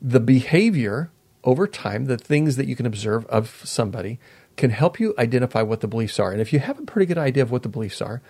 the 0.00 0.20
behavior 0.20 1.10
over 1.44 1.66
time, 1.66 2.06
the 2.06 2.18
things 2.18 2.56
that 2.56 2.66
you 2.66 2.76
can 2.76 2.86
observe 2.86 3.24
of 3.26 3.62
somebody, 3.64 4.18
can 4.56 4.70
help 4.70 4.98
you 4.98 5.14
identify 5.18 5.62
what 5.62 5.80
the 5.80 5.88
beliefs 5.88 6.18
are. 6.18 6.32
And 6.32 6.40
if 6.40 6.52
you 6.52 6.58
have 6.58 6.78
a 6.78 6.82
pretty 6.82 7.06
good 7.06 7.18
idea 7.18 7.42
of 7.42 7.50
what 7.50 7.62
the 7.62 7.68
beliefs 7.68 8.02
are, 8.02 8.20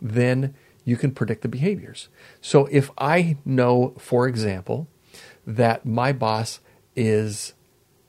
then 0.00 0.54
you 0.84 0.96
can 0.96 1.10
predict 1.12 1.42
the 1.42 1.48
behaviors. 1.48 2.08
So 2.40 2.66
if 2.70 2.90
I 2.98 3.36
know, 3.44 3.94
for 3.98 4.28
example, 4.28 4.86
that 5.46 5.84
my 5.86 6.12
boss 6.12 6.60
is 6.94 7.54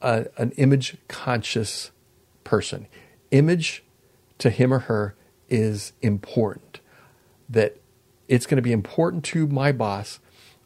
a, 0.02 0.28
an 0.38 0.52
image 0.52 0.98
conscious 1.08 1.92
person, 2.44 2.88
image 3.32 3.84
to 4.38 4.50
him 4.50 4.74
or 4.74 4.80
her 4.80 5.16
is 5.50 5.94
important. 6.02 6.80
that 7.50 7.78
it's 8.28 8.46
going 8.46 8.58
to 8.58 8.62
be 8.62 8.72
important 8.72 9.24
to 9.24 9.48
my 9.48 9.72
boss 9.72 10.20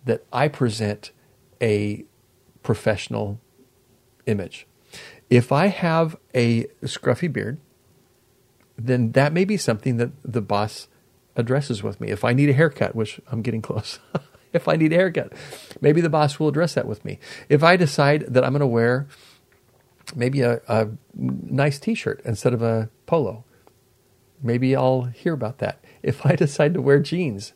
that 0.06 0.24
I 0.32 0.48
present 0.48 1.12
a 1.62 2.06
professional 2.64 3.40
image. 4.26 4.66
If 5.30 5.52
I 5.52 5.68
have 5.68 6.18
a 6.34 6.64
scruffy 6.84 7.32
beard, 7.32 7.60
then 8.78 9.12
that 9.12 9.34
may 9.34 9.46
be 9.46 9.58
something 9.58 9.98
that 9.98 10.12
the 10.24 10.42
boss 10.42 10.88
addresses 11.36 11.84
with 11.84 12.00
me. 12.02 12.10
If 12.10 12.24
I 12.24 12.34
need 12.34 12.50
a 12.50 12.54
haircut, 12.54 12.96
which 12.96 13.20
I'm 13.32 13.42
getting 13.42 13.62
close, 13.62 14.00
if 14.54 14.68
I 14.68 14.76
need 14.76 14.94
a 14.94 14.96
haircut, 14.96 15.34
maybe 15.82 16.02
the 16.02 16.10
boss 16.10 16.40
will 16.40 16.48
address 16.48 16.74
that 16.74 16.88
with 16.88 17.04
me. 17.06 17.20
If 17.48 17.64
I 17.64 17.78
decide 17.78 18.26
that 18.28 18.44
I'm 18.44 18.52
going 18.52 18.62
to 18.62 18.68
wear 18.68 19.08
maybe 20.16 20.42
a, 20.42 20.62
a 20.68 20.90
nice 21.14 21.80
t 21.80 21.94
shirt 21.94 22.22
instead 22.26 22.54
of 22.54 22.62
a 22.62 22.90
polo, 23.06 23.44
maybe 24.42 24.76
I'll 24.76 25.04
hear 25.04 25.34
about 25.34 25.60
that. 25.60 25.84
If 26.02 26.26
I 26.26 26.36
decide 26.36 26.74
to 26.74 26.82
wear 26.82 27.00
jeans 27.00 27.54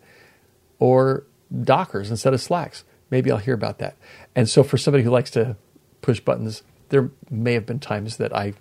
or 0.79 1.25
Dockers 1.53 2.09
instead 2.09 2.33
of 2.33 2.41
slacks, 2.41 2.83
maybe 3.09 3.31
I'll 3.31 3.37
hear 3.37 3.53
about 3.53 3.77
that. 3.79 3.95
And 4.35 4.49
so 4.49 4.63
for 4.63 4.77
somebody 4.77 5.03
who 5.03 5.11
likes 5.11 5.31
to 5.31 5.55
push 6.01 6.19
buttons, 6.19 6.63
there 6.89 7.11
may 7.29 7.53
have 7.53 7.65
been 7.65 7.79
times 7.79 8.17
that 8.17 8.35
I 8.35 8.53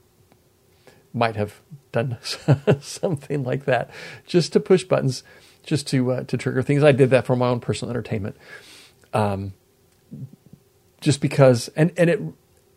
might 1.13 1.37
have 1.37 1.61
done 1.91 2.19
something 2.81 3.43
like 3.43 3.65
that 3.65 3.91
just 4.27 4.53
to 4.53 4.61
push 4.61 4.85
buttons, 4.85 5.23
just 5.65 5.87
to 5.89 6.13
uh, 6.13 6.25
to 6.25 6.37
trigger 6.37 6.63
things. 6.63 6.83
I 6.83 6.93
did 6.93 7.11
that 7.11 7.27
for 7.27 7.37
my 7.37 7.49
own 7.49 7.61
personal 7.61 7.91
entertainment, 7.91 8.37
um, 9.13 9.55
just 11.01 11.21
because, 11.21 11.69
and 11.77 11.93
and 11.97 12.09
it 12.11 12.21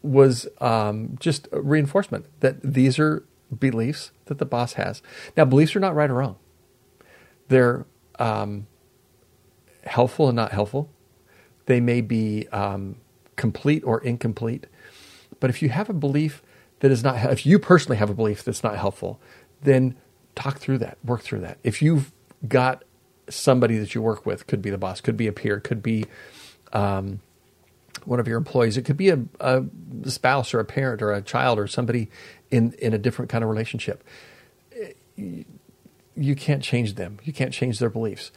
was 0.02 0.48
um, 0.60 1.18
just 1.20 1.48
reinforcement 1.52 2.26
that 2.42 2.62
these 2.62 3.00
are 3.00 3.26
beliefs 3.58 4.12
that 4.26 4.38
the 4.38 4.46
boss 4.46 4.74
has. 4.74 5.02
Now, 5.36 5.46
beliefs 5.46 5.76
are 5.76 5.80
not 5.80 5.96
right 5.96 6.10
or 6.10 6.16
wrong; 6.16 6.36
they're 7.48 7.86
um, 8.20 8.68
helpful 9.84 10.28
and 10.28 10.36
not 10.36 10.52
helpful. 10.52 10.90
They 11.66 11.80
may 11.80 12.02
be 12.02 12.48
um, 12.50 12.98
complete 13.36 13.84
or 13.86 14.00
incomplete. 14.02 14.68
But 15.40 15.50
if 15.50 15.62
you 15.62 15.70
have 15.70 15.90
a 15.90 15.94
belief 15.94 16.42
that 16.80 16.92
is 16.92 17.04
not, 17.04 17.32
if 17.32 17.46
you 17.46 17.60
personally 17.60 17.98
have 17.98 18.10
a 18.10 18.14
belief 18.14 18.44
that's 18.44 18.64
not 18.64 18.78
helpful, 18.78 19.20
then 19.62 19.96
talk 20.36 20.60
through 20.60 20.78
that, 20.80 20.98
work 21.04 21.22
through 21.22 21.40
that. 21.40 21.58
If 21.64 21.82
you've 21.82 22.12
got 22.48 22.84
somebody 23.30 23.78
that 23.78 23.96
you 23.96 24.02
work 24.02 24.26
with, 24.26 24.48
could 24.48 24.62
be 24.62 24.70
the 24.70 24.78
boss, 24.78 25.02
could 25.02 25.18
be 25.18 25.28
a 25.28 25.32
peer, 25.32 25.60
could 25.60 25.82
be 25.82 26.06
um, 26.74 27.22
one 28.04 28.20
of 28.20 28.28
your 28.28 28.38
employees, 28.38 28.78
it 28.78 28.84
could 28.84 28.98
be 28.98 29.10
a, 29.10 29.20
a, 29.40 29.64
spouse 30.06 30.54
or 30.54 30.60
a 30.60 30.66
parent 30.66 31.02
or 31.02 31.12
a 31.12 31.22
child 31.22 31.58
or 31.58 31.68
somebody 31.68 32.10
in, 32.52 32.74
in 32.74 32.94
a 32.94 32.98
different 32.98 33.30
kind 33.30 33.44
of 33.44 33.50
relationship. 33.50 34.04
You 35.18 36.36
can't 36.36 36.62
change 36.62 36.96
them, 36.96 37.20
you 37.24 37.34
can't 37.34 37.54
change 37.54 37.80
their 37.80 37.90
beliefs. 37.90 38.32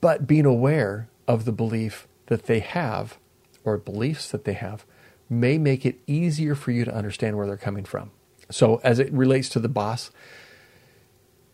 But 0.00 0.26
being 0.26 0.46
aware 0.46 1.08
of 1.26 1.44
the 1.44 1.52
belief 1.52 2.06
that 2.26 2.44
they 2.44 2.60
have 2.60 3.18
or 3.64 3.76
beliefs 3.76 4.30
that 4.30 4.44
they 4.44 4.52
have 4.52 4.86
may 5.28 5.58
make 5.58 5.84
it 5.84 6.00
easier 6.06 6.54
for 6.54 6.70
you 6.70 6.84
to 6.84 6.94
understand 6.94 7.36
where 7.36 7.46
they're 7.46 7.56
coming 7.56 7.84
from. 7.84 8.10
So, 8.50 8.80
as 8.82 8.98
it 8.98 9.12
relates 9.12 9.48
to 9.50 9.60
the 9.60 9.68
boss, 9.68 10.10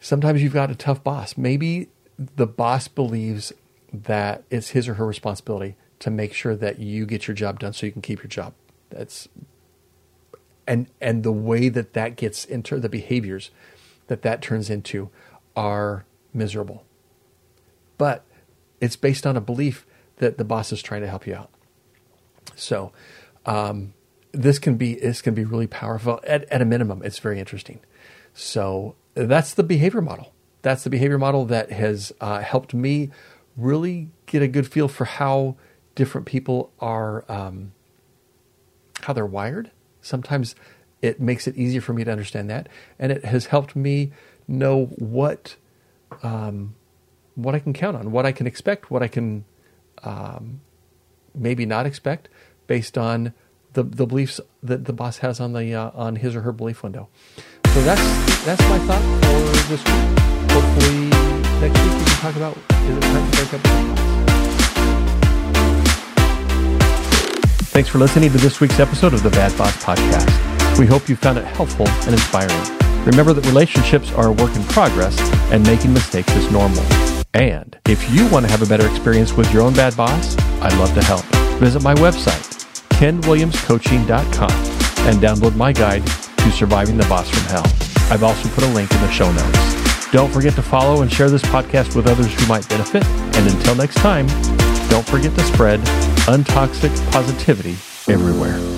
sometimes 0.00 0.42
you've 0.42 0.52
got 0.52 0.70
a 0.70 0.76
tough 0.76 1.02
boss. 1.02 1.36
Maybe 1.36 1.88
the 2.18 2.46
boss 2.46 2.88
believes 2.88 3.52
that 3.92 4.44
it's 4.50 4.70
his 4.70 4.88
or 4.88 4.94
her 4.94 5.06
responsibility 5.06 5.76
to 6.00 6.10
make 6.10 6.34
sure 6.34 6.54
that 6.56 6.78
you 6.78 7.06
get 7.06 7.26
your 7.26 7.34
job 7.34 7.58
done 7.60 7.72
so 7.72 7.86
you 7.86 7.92
can 7.92 8.02
keep 8.02 8.18
your 8.18 8.28
job. 8.28 8.54
That's 8.90 9.28
and 10.66 10.86
and 11.00 11.22
the 11.22 11.32
way 11.32 11.68
that 11.68 11.92
that 11.94 12.16
gets 12.16 12.44
into 12.44 12.78
the 12.78 12.88
behaviors 12.88 13.50
that 14.06 14.22
that 14.22 14.42
turns 14.42 14.70
into 14.70 15.10
are 15.56 16.04
miserable. 16.32 16.84
But 17.98 18.24
it's 18.80 18.96
based 18.96 19.26
on 19.26 19.36
a 19.36 19.40
belief 19.40 19.86
that 20.16 20.38
the 20.38 20.44
boss 20.44 20.72
is 20.72 20.82
trying 20.82 21.00
to 21.02 21.08
help 21.08 21.26
you 21.26 21.34
out. 21.34 21.50
So, 22.54 22.92
um, 23.46 23.94
this 24.32 24.58
can 24.58 24.76
be 24.76 24.94
this 24.94 25.22
can 25.22 25.34
be 25.34 25.44
really 25.44 25.66
powerful. 25.66 26.20
At, 26.26 26.44
at 26.44 26.60
a 26.60 26.64
minimum, 26.64 27.02
it's 27.02 27.18
very 27.18 27.38
interesting. 27.38 27.80
So 28.32 28.96
that's 29.14 29.54
the 29.54 29.62
behavior 29.62 30.00
model. 30.00 30.32
That's 30.62 30.84
the 30.84 30.90
behavior 30.90 31.18
model 31.18 31.44
that 31.46 31.70
has 31.70 32.12
uh, 32.20 32.40
helped 32.40 32.74
me 32.74 33.10
really 33.56 34.10
get 34.26 34.42
a 34.42 34.48
good 34.48 34.66
feel 34.66 34.88
for 34.88 35.04
how 35.04 35.56
different 35.94 36.26
people 36.26 36.72
are, 36.80 37.24
um, 37.30 37.72
how 39.02 39.12
they're 39.12 39.26
wired. 39.26 39.70
Sometimes 40.00 40.56
it 41.02 41.20
makes 41.20 41.46
it 41.46 41.56
easier 41.56 41.80
for 41.80 41.92
me 41.92 42.02
to 42.02 42.10
understand 42.10 42.50
that, 42.50 42.68
and 42.98 43.12
it 43.12 43.24
has 43.24 43.46
helped 43.46 43.76
me 43.76 44.12
know 44.48 44.86
what 44.96 45.56
um, 46.22 46.74
what 47.34 47.54
I 47.54 47.58
can 47.58 47.72
count 47.72 47.96
on, 47.96 48.10
what 48.10 48.26
I 48.26 48.32
can 48.32 48.46
expect, 48.46 48.90
what 48.90 49.02
I 49.02 49.08
can 49.08 49.44
um, 50.02 50.60
maybe 51.34 51.66
not 51.66 51.86
expect, 51.86 52.28
based 52.66 52.96
on 52.98 53.32
the, 53.72 53.82
the 53.82 54.06
beliefs 54.06 54.40
that 54.62 54.84
the 54.84 54.92
boss 54.92 55.18
has 55.18 55.40
on 55.40 55.52
the 55.52 55.74
uh, 55.74 55.90
on 55.94 56.16
his 56.16 56.34
or 56.36 56.42
her 56.42 56.52
belief 56.52 56.82
window. 56.82 57.08
So 57.68 57.82
that's 57.82 58.44
that's 58.44 58.62
my 58.68 58.78
thought 58.80 59.02
for 59.22 59.68
this 59.68 59.84
week. 59.84 60.50
Hopefully 60.50 61.10
next 61.60 61.80
week 61.82 61.92
we 61.92 62.04
can 62.04 62.18
talk 62.20 62.36
about 62.36 62.56
is 62.56 62.96
it 62.96 63.02
time 63.02 63.30
to 63.30 63.36
break 63.36 63.54
up. 63.54 63.60
Thanks 67.74 67.88
for 67.88 67.98
listening 67.98 68.30
to 68.30 68.38
this 68.38 68.60
week's 68.60 68.78
episode 68.78 69.14
of 69.14 69.24
the 69.24 69.30
Bad 69.30 69.56
Boss 69.58 69.76
Podcast. 69.82 70.78
We 70.78 70.86
hope 70.86 71.08
you 71.08 71.16
found 71.16 71.38
it 71.38 71.44
helpful 71.44 71.88
and 71.88 72.12
inspiring. 72.12 72.62
Remember 73.04 73.32
that 73.32 73.44
relationships 73.46 74.12
are 74.12 74.28
a 74.28 74.32
work 74.32 74.54
in 74.54 74.62
progress 74.64 75.18
and 75.50 75.66
making 75.66 75.92
mistakes 75.92 76.32
is 76.36 76.50
normal. 76.52 76.84
And 77.34 77.76
if 77.88 78.08
you 78.14 78.28
want 78.28 78.46
to 78.46 78.52
have 78.52 78.62
a 78.62 78.66
better 78.66 78.88
experience 78.88 79.32
with 79.32 79.52
your 79.52 79.62
own 79.62 79.74
bad 79.74 79.96
boss, 79.96 80.38
I'd 80.62 80.72
love 80.78 80.94
to 80.94 81.02
help. 81.02 81.24
Visit 81.58 81.82
my 81.82 81.94
website, 81.94 82.53
kenwilliamscoaching.com, 82.98 84.50
and 85.06 85.16
download 85.20 85.56
my 85.56 85.72
guide 85.72 86.06
to 86.06 86.50
surviving 86.50 86.96
the 86.96 87.06
boss 87.06 87.28
from 87.28 87.42
hell. 87.44 87.66
I've 88.10 88.22
also 88.22 88.48
put 88.50 88.64
a 88.64 88.68
link 88.68 88.92
in 88.92 89.00
the 89.00 89.10
show 89.10 89.30
notes. 89.32 90.10
Don't 90.10 90.32
forget 90.32 90.54
to 90.54 90.62
follow 90.62 91.02
and 91.02 91.12
share 91.12 91.28
this 91.28 91.42
podcast 91.42 91.96
with 91.96 92.06
others 92.06 92.32
who 92.32 92.46
might 92.46 92.68
benefit. 92.68 93.04
And 93.04 93.48
until 93.48 93.74
next 93.74 93.96
time, 93.96 94.26
don't 94.88 95.06
forget 95.06 95.34
to 95.34 95.42
spread 95.42 95.80
untoxic 96.26 96.94
positivity 97.10 97.76
everywhere. 98.12 98.73